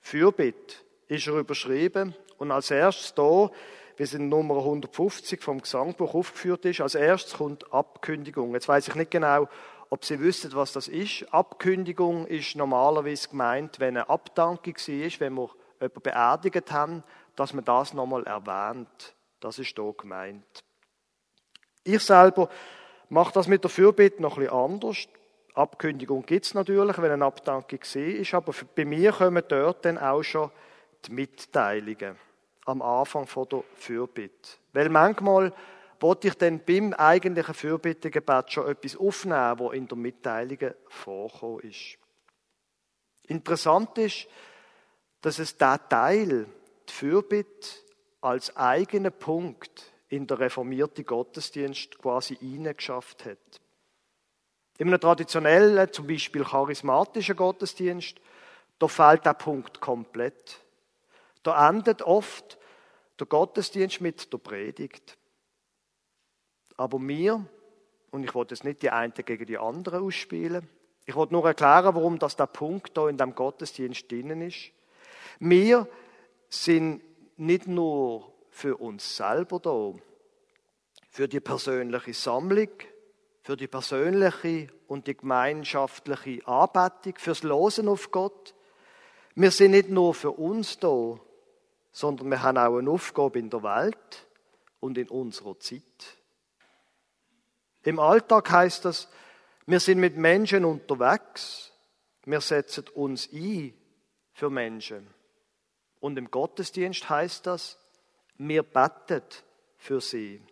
Fürbitte 0.00 0.76
ist 1.08 1.26
er 1.26 1.34
überschrieben 1.34 2.14
und 2.38 2.50
als 2.50 2.70
erstes 2.70 3.14
da, 3.14 3.50
wie 3.98 4.04
es 4.04 4.14
in 4.14 4.28
Nummer 4.28 4.58
150 4.58 5.42
vom 5.42 5.60
Gesangbuch 5.60 6.14
aufgeführt 6.14 6.64
ist, 6.64 6.80
als 6.80 6.94
erstes 6.94 7.34
kommt 7.34 7.72
Abkündigung. 7.72 8.54
Jetzt 8.54 8.68
weiß 8.68 8.86
ich 8.86 8.94
nicht 8.94 9.10
genau, 9.10 9.48
ob 9.90 10.04
Sie 10.04 10.20
wüssten, 10.20 10.54
was 10.54 10.72
das 10.72 10.86
ist. 10.86 11.26
Abkündigung 11.34 12.24
ist 12.26 12.54
normalerweise 12.54 13.28
gemeint, 13.28 13.80
wenn 13.80 13.96
eine 13.96 14.08
Abdankung 14.08 14.76
war, 14.76 15.20
wenn 15.20 15.34
wir 15.34 15.50
jemanden 15.80 16.00
beerdigt 16.02 16.70
haben, 16.70 17.02
dass 17.34 17.52
man 17.52 17.64
das 17.64 17.92
nochmal 17.92 18.22
erwähnt. 18.24 19.16
Das 19.40 19.58
ist 19.58 19.74
hier 19.74 19.94
gemeint. 19.98 20.62
Ich 21.82 22.02
selber 22.02 22.48
mache 23.08 23.32
das 23.32 23.48
mit 23.48 23.64
der 23.64 23.70
Fürbitte 23.70 24.22
noch 24.22 24.36
ein 24.36 24.44
bisschen 24.44 24.58
anders. 24.58 25.08
Abkündigung 25.54 26.24
gibt 26.24 26.46
es 26.46 26.54
natürlich, 26.54 26.98
wenn 26.98 27.10
eine 27.10 27.24
Abdankung 27.24 27.80
ist, 27.80 28.34
aber 28.34 28.54
bei 28.76 28.84
mir 28.84 29.10
kommen 29.10 29.42
dort 29.48 29.84
dann 29.84 29.98
auch 29.98 30.22
schon 30.22 30.52
die 31.04 31.12
Mitteilungen 31.12 32.16
am 32.68 32.82
Anfang 32.82 33.26
von 33.26 33.48
der 33.48 33.64
Fürbitte. 33.74 34.50
Weil 34.72 34.88
manchmal 34.90 35.52
wollte 36.00 36.28
ich 36.28 36.34
dann 36.34 36.60
beim 36.64 36.92
eigentlichen 36.92 37.54
Fürbittegebet 37.54 38.52
schon 38.52 38.68
etwas 38.68 38.96
aufnehmen, 38.96 39.58
wo 39.58 39.70
in 39.70 39.88
der 39.88 39.96
Mitteilung 39.96 40.74
vorkommen 40.86 41.60
ist. 41.60 41.98
Interessant 43.26 43.96
ist, 43.98 44.26
dass 45.22 45.38
es 45.38 45.56
der 45.56 45.80
Teil, 45.88 46.46
die 46.88 46.92
Fürbitte, 46.92 47.68
als 48.20 48.56
eigenen 48.56 49.12
Punkt 49.12 49.92
in 50.08 50.26
der 50.26 50.38
reformierten 50.38 51.04
Gottesdienst 51.04 51.98
quasi 51.98 52.38
eingeschafft 52.40 53.24
hat. 53.24 53.60
In 54.78 54.88
einem 54.88 55.00
traditionellen, 55.00 55.92
zum 55.92 56.06
Beispiel 56.06 56.44
charismatischen 56.44 57.36
Gottesdienst, 57.36 58.20
da 58.78 58.88
fehlt 58.88 59.26
der 59.26 59.34
Punkt 59.34 59.80
komplett. 59.80 60.60
Da 61.48 61.70
endet 61.70 62.02
oft 62.02 62.58
der 63.18 63.26
Gottesdienst 63.26 64.02
mit 64.02 64.30
der 64.30 64.36
Predigt. 64.36 65.16
Aber 66.76 66.98
mir, 66.98 67.42
und 68.10 68.22
ich 68.22 68.34
wollte 68.34 68.54
jetzt 68.54 68.64
nicht 68.64 68.82
die 68.82 68.90
einen 68.90 69.14
gegen 69.14 69.46
die 69.46 69.56
anderen 69.56 70.04
ausspielen, 70.04 70.68
ich 71.06 71.14
wollte 71.14 71.32
nur 71.32 71.46
erklären, 71.46 71.94
warum 71.94 72.18
das 72.18 72.36
der 72.36 72.48
Punkt 72.48 72.94
da 72.98 73.08
in 73.08 73.16
dem 73.16 73.34
Gottesdienst 73.34 74.12
drinnen 74.12 74.42
ist. 74.42 74.72
Wir 75.40 75.88
sind 76.50 77.00
nicht 77.38 77.66
nur 77.66 78.30
für 78.50 78.76
uns 78.76 79.16
selber 79.16 79.58
da, 79.58 79.94
für 81.08 81.28
die 81.28 81.40
persönliche 81.40 82.12
Sammlung, 82.12 82.68
für 83.40 83.56
die 83.56 83.68
persönliche 83.68 84.66
und 84.86 85.06
die 85.06 85.16
gemeinschaftliche 85.16 86.46
Anbetung, 86.46 87.14
fürs 87.16 87.42
Losen 87.42 87.88
auf 87.88 88.10
Gott. 88.10 88.54
Wir 89.34 89.50
sind 89.50 89.70
nicht 89.70 89.88
nur 89.88 90.12
für 90.12 90.32
uns 90.32 90.78
da, 90.78 91.18
sondern 91.92 92.30
wir 92.30 92.42
haben 92.42 92.58
auch 92.58 92.78
eine 92.78 92.90
Aufgabe 92.90 93.38
in 93.38 93.50
der 93.50 93.62
Welt 93.62 94.26
und 94.80 94.98
in 94.98 95.08
unserer 95.08 95.58
Zeit. 95.58 95.82
Im 97.82 97.98
Alltag 97.98 98.50
heißt 98.50 98.84
das, 98.84 99.08
wir 99.66 99.80
sind 99.80 99.98
mit 99.98 100.16
Menschen 100.16 100.64
unterwegs, 100.64 101.72
wir 102.24 102.40
setzen 102.40 102.84
uns 102.94 103.28
ein 103.32 103.74
für 104.32 104.50
Menschen. 104.50 105.06
Und 106.00 106.16
im 106.18 106.30
Gottesdienst 106.30 107.08
heißt 107.08 107.46
das, 107.46 107.78
wir 108.36 108.62
beten 108.62 109.22
für 109.76 110.00
sie. 110.00 110.42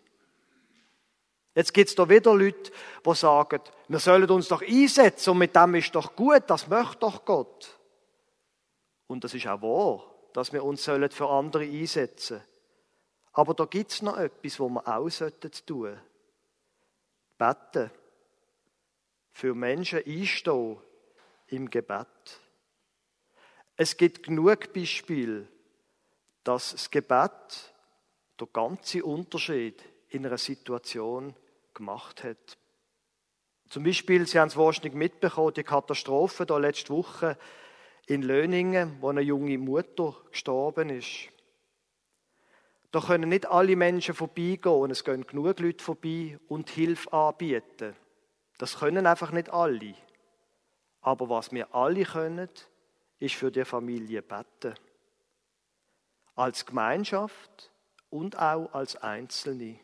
Jetzt 1.55 1.72
gibt 1.72 1.88
es 1.88 1.94
da 1.94 2.09
wieder 2.09 2.35
Leute, 2.35 2.70
die 3.05 3.14
sagen, 3.14 3.62
wir 3.88 3.99
sollen 3.99 4.29
uns 4.29 4.49
doch 4.49 4.62
einsetzen 4.62 5.31
und 5.31 5.38
mit 5.38 5.57
dem 5.57 5.75
ist 5.77 5.94
doch 5.94 6.14
gut, 6.14 6.42
das 6.49 6.68
möchte 6.68 6.99
doch 6.99 7.25
Gott. 7.25 7.79
Und 9.07 9.25
das 9.25 9.33
ist 9.33 9.46
auch 9.46 9.62
wahr, 9.62 10.16
dass 10.37 10.53
wir 10.53 10.64
uns 10.64 10.85
für 10.85 11.31
andere 11.31 11.64
einsetzen 11.64 12.37
sollen. 12.37 12.42
Aber 13.33 13.55
da 13.55 13.64
gibt 13.64 13.90
es 13.90 14.03
noch 14.03 14.18
etwas, 14.18 14.61
was 14.61 14.68
wir 14.68 14.87
auch 14.87 15.09
tun 15.09 15.11
sollten. 15.11 16.01
Beten. 17.38 17.90
Für 19.33 19.55
Menschen 19.55 20.03
einstehen 20.05 20.77
im 21.46 21.70
Gebet. 21.70 22.40
Es 23.77 23.96
gibt 23.96 24.25
genug 24.25 24.75
Beispiele, 24.75 25.49
dass 26.44 26.72
das 26.72 26.90
Gebet 26.90 27.72
der 28.38 28.46
ganze 28.53 29.07
Unterschied 29.07 29.83
in 30.11 30.27
einer 30.27 30.37
Situation 30.37 31.35
gemacht 31.72 32.25
hat. 32.25 32.59
Zum 33.70 33.85
Beispiel, 33.85 34.27
Sie 34.27 34.38
haben 34.38 34.49
es 34.49 34.57
wahrscheinlich 34.59 34.92
mitbekommen, 34.92 35.55
die 35.55 35.64
Katastrophe 35.64 36.44
da 36.44 36.59
letzte 36.59 36.92
Woche 36.92 37.38
in 38.07 38.23
Löningen, 38.23 38.97
wo 39.01 39.09
eine 39.09 39.21
junge 39.21 39.59
Mutter 39.59 40.16
gestorben 40.31 40.90
ist. 40.90 41.29
Da 42.92 43.01
können 43.01 43.29
nicht 43.29 43.47
alle 43.47 43.77
Menschen 43.77 44.14
vorbeigehen 44.14 44.75
und 44.75 44.90
es 44.90 45.05
gehen 45.05 45.27
genug 45.27 45.59
Leute 45.59 45.85
vorbei 45.85 46.38
und 46.49 46.71
Hilfe 46.71 47.12
anbieten. 47.12 47.97
Das 48.59 48.79
können 48.79 49.07
einfach 49.07 49.33
nicht 49.33 49.51
alle. 49.51 49.95
Aber 51.01 51.29
was 51.29 51.53
wir 51.53 51.75
alle 51.75 52.05
können, 52.05 52.49
ist 53.19 53.35
für 53.35 53.51
die 53.51 53.64
Familie 53.64 54.23
beten. 54.23 54.75
Als 56.35 56.64
Gemeinschaft 56.64 57.73
und 58.09 58.38
auch 58.38 58.73
als 58.73 58.97
Einzelne 58.97 59.79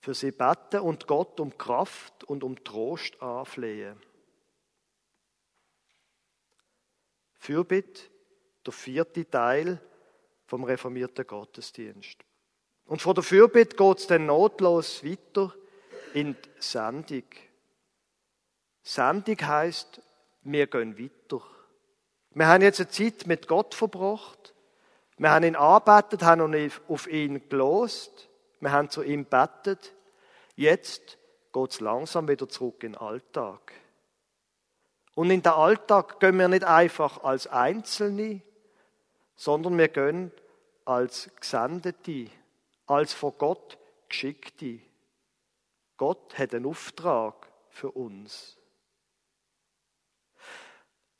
für 0.00 0.14
sie 0.14 0.32
beten 0.32 0.80
und 0.80 1.06
Gott 1.06 1.40
um 1.40 1.56
Kraft 1.56 2.24
und 2.24 2.44
um 2.44 2.62
Trost 2.62 3.20
anflehen. 3.22 3.98
Fürbitte, 7.44 8.04
der 8.64 8.72
vierte 8.72 9.28
Teil 9.28 9.78
vom 10.46 10.64
reformierten 10.64 11.26
Gottesdienst. 11.26 12.24
Und 12.86 13.02
von 13.02 13.14
der 13.14 13.22
Fürbitte 13.22 13.76
geht 13.76 13.98
es 13.98 14.06
dann 14.06 14.24
notlos 14.24 15.04
weiter 15.04 15.54
in 16.14 16.32
die 16.32 16.48
Sendung. 16.58 17.24
Sendung 18.82 19.36
heisst, 19.42 20.00
wir 20.42 20.66
gehen 20.66 20.98
weiter. 20.98 21.42
Wir 22.30 22.46
haben 22.46 22.62
jetzt 22.62 22.80
eine 22.80 22.88
Zeit 22.88 23.26
mit 23.26 23.46
Gott 23.46 23.74
verbracht. 23.74 24.54
Wir 25.18 25.30
haben 25.30 25.44
ihn 25.44 25.56
arbeitet, 25.56 26.22
haben 26.22 26.70
auf 26.88 27.06
ihn 27.06 27.46
gelost. 27.50 28.30
Wir 28.60 28.72
haben 28.72 28.88
zu 28.88 29.02
ihm 29.02 29.26
bettet. 29.26 29.92
Jetzt 30.56 31.18
geht 31.52 31.70
es 31.70 31.80
langsam 31.80 32.26
wieder 32.26 32.48
zurück 32.48 32.82
in 32.84 32.92
den 32.92 33.00
Alltag. 33.02 33.74
Und 35.14 35.30
in 35.30 35.42
den 35.42 35.52
Alltag 35.52 36.18
gehen 36.18 36.38
wir 36.38 36.48
nicht 36.48 36.64
einfach 36.64 37.22
als 37.22 37.46
Einzelne, 37.46 38.42
sondern 39.36 39.78
wir 39.78 39.88
gehen 39.88 40.32
als 40.84 41.30
Gesendete, 41.40 42.30
als 42.86 43.12
von 43.12 43.32
Gott 43.38 43.78
Geschickte. 44.08 44.80
Gott 45.96 46.36
hat 46.38 46.54
einen 46.54 46.66
Auftrag 46.66 47.48
für 47.68 47.90
uns. 47.90 48.56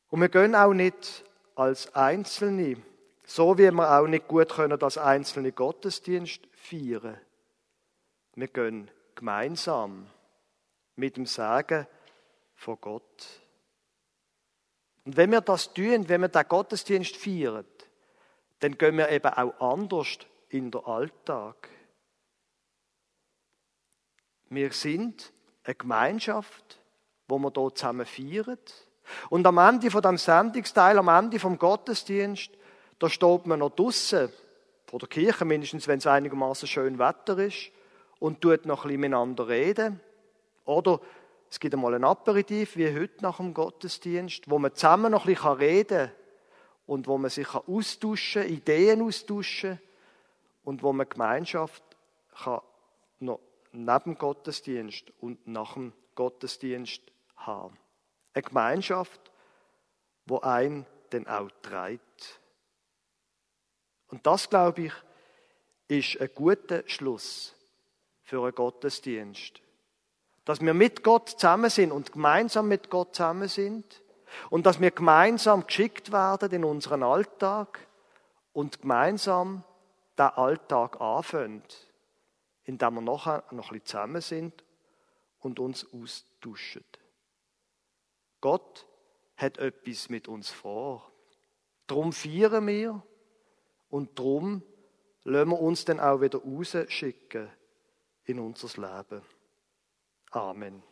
Und 0.09 0.21
wir 0.21 0.29
gehen 0.29 0.55
auch 0.55 0.75
nicht 0.75 1.25
als 1.55 1.95
Einzelne, 1.95 2.77
so 3.25 3.57
wie 3.59 3.71
wir 3.71 3.99
auch 3.99 4.07
nicht 4.07 4.29
gut 4.29 4.51
können 4.51 4.81
als 4.83 4.99
einzelne 4.99 5.53
Gottesdienst 5.53 6.41
feiern. 6.53 7.19
Wir 8.35 8.49
gehen 8.49 8.91
gemeinsam 9.15 10.11
mit 10.97 11.17
dem 11.17 11.27
Sagen 11.27 11.87
von 12.55 12.79
Gott. 12.81 13.44
Und 15.05 15.17
wenn 15.17 15.31
wir 15.31 15.41
das 15.41 15.73
tun, 15.73 16.09
wenn 16.09 16.23
wir 16.23 16.29
den 16.29 16.49
Gottesdienst 16.49 17.17
feiern, 17.17 17.67
dann 18.61 18.79
gehen 18.79 18.97
wir 18.97 19.11
eben 19.11 19.29
auch 19.29 19.61
anders 19.61 20.19
in 20.49 20.71
den 20.71 20.85
Alltag. 20.85 21.69
Wir 24.49 24.73
sind 24.73 25.33
eine 25.65 25.75
Gemeinschaft, 25.75 26.81
wo 27.29 27.39
wir 27.39 27.53
hier 27.55 27.75
zusammen 27.75 28.07
feiern. 28.07 28.59
Und 29.29 29.47
am 29.47 29.59
Ende 29.59 29.91
von 29.91 30.03
dem 30.03 30.17
Sendungsteil, 30.17 30.99
am 30.99 31.09
Ende 31.09 31.39
vom 31.39 31.59
Gottesdienst, 31.59 32.51
da 32.99 33.11
steht 33.11 33.47
man 33.47 33.59
noch 33.59 33.71
draussen 33.71 34.31
vor 34.87 34.99
der 34.99 35.09
Kirche, 35.09 35.45
mindestens 35.45 35.89
wenn 35.89 35.99
es 35.99 36.07
einigermaßen 36.07 36.69
schön 36.69 36.99
Wetter 36.99 37.39
ist 37.39 37.71
und 38.21 38.41
tut 38.41 38.65
noch 38.65 38.85
ein 38.85 38.89
bisschen 38.89 39.01
miteinander 39.01 39.49
reden. 39.49 40.01
Oder 40.65 41.01
es 41.51 41.61
gibt 41.61 41.75
einmal 41.75 41.95
ein 41.95 42.05
Aperitif, 42.05 42.77
wie 42.77 42.93
heute 42.93 43.23
nach 43.23 43.37
dem 43.37 43.55
Gottesdienst, 43.55 44.51
wo 44.51 44.59
man 44.59 44.75
zusammen 44.75 45.13
noch 45.13 45.27
ein 45.27 45.35
bisschen 45.35 45.53
reden 45.53 46.09
kann 46.09 46.13
und 46.87 47.07
wo 47.07 47.17
man 47.19 47.31
sich 47.31 47.55
austauschen 47.55 48.43
kann, 48.43 48.53
Ideen 48.53 49.03
austauschen 49.03 49.81
und 50.65 50.83
wo 50.83 50.93
man 50.93 51.09
Gemeinschaft 51.09 51.83
kann 52.43 52.61
noch 53.21 53.41
neben 53.73 54.05
dem 54.05 54.19
Gottesdienst 54.19 55.13
und 55.21 55.47
nach 55.47 55.75
dem 55.75 55.93
Gottesdienst 56.15 57.03
haben. 57.37 57.77
Eine 58.33 58.43
Gemeinschaft, 58.43 59.21
wo 60.27 60.41
ein 60.41 60.87
dann 61.11 61.27
auch 61.27 61.51
treibt. 61.63 62.41
Und 64.09 64.27
das, 64.27 64.49
glaube 64.49 64.87
ich, 64.87 64.93
ist 65.89 66.21
ein 66.21 66.31
guter 66.35 66.83
Schluss 66.87 67.55
für 68.23 68.43
einen 68.43 68.55
Gottesdienst. 68.55 69.61
Dass 70.45 70.61
wir 70.61 70.75
mit 70.75 71.03
Gott 71.03 71.31
zusammen 71.31 71.71
sind 71.71 71.93
und 71.93 72.13
gemeinsam 72.13 72.69
mit 72.69 72.91
Gott 72.91 73.15
zusammen 73.15 73.49
sind 73.49 74.03
und 74.51 74.67
dass 74.67 74.81
wir 74.81 74.91
gemeinsam 74.91 75.67
geschickt 75.67 76.13
werden 76.13 76.53
in 76.53 76.65
unseren 76.65 77.03
Alltag 77.03 77.87
und 78.53 78.83
gemeinsam 78.83 79.65
den 80.19 80.27
Alltag 80.27 81.01
anfangen, 81.01 81.63
indem 82.65 82.95
wir 82.95 83.01
nachher 83.01 83.45
noch 83.51 83.71
ein 83.71 83.81
bisschen 83.81 83.87
zusammen 83.87 84.21
sind 84.21 84.65
und 85.39 85.59
uns 85.59 85.87
austauschen. 85.93 86.85
Gott 88.41 88.87
hat 89.37 89.59
etwas 89.59 90.09
mit 90.09 90.29
uns 90.29 90.51
vor. 90.51 91.11
Drum 91.87 92.13
feiern 92.13 92.67
wir 92.67 93.03
und 93.89 94.19
drum 94.19 94.63
lassen 95.25 95.51
wir 95.51 95.61
uns 95.61 95.85
dann 95.85 96.01
auch 96.01 96.21
wieder 96.21 96.39
rausschicken 96.39 97.51
in 98.25 98.39
unser 98.39 98.69
Leben. 98.81 99.23
Amen. 100.35 100.83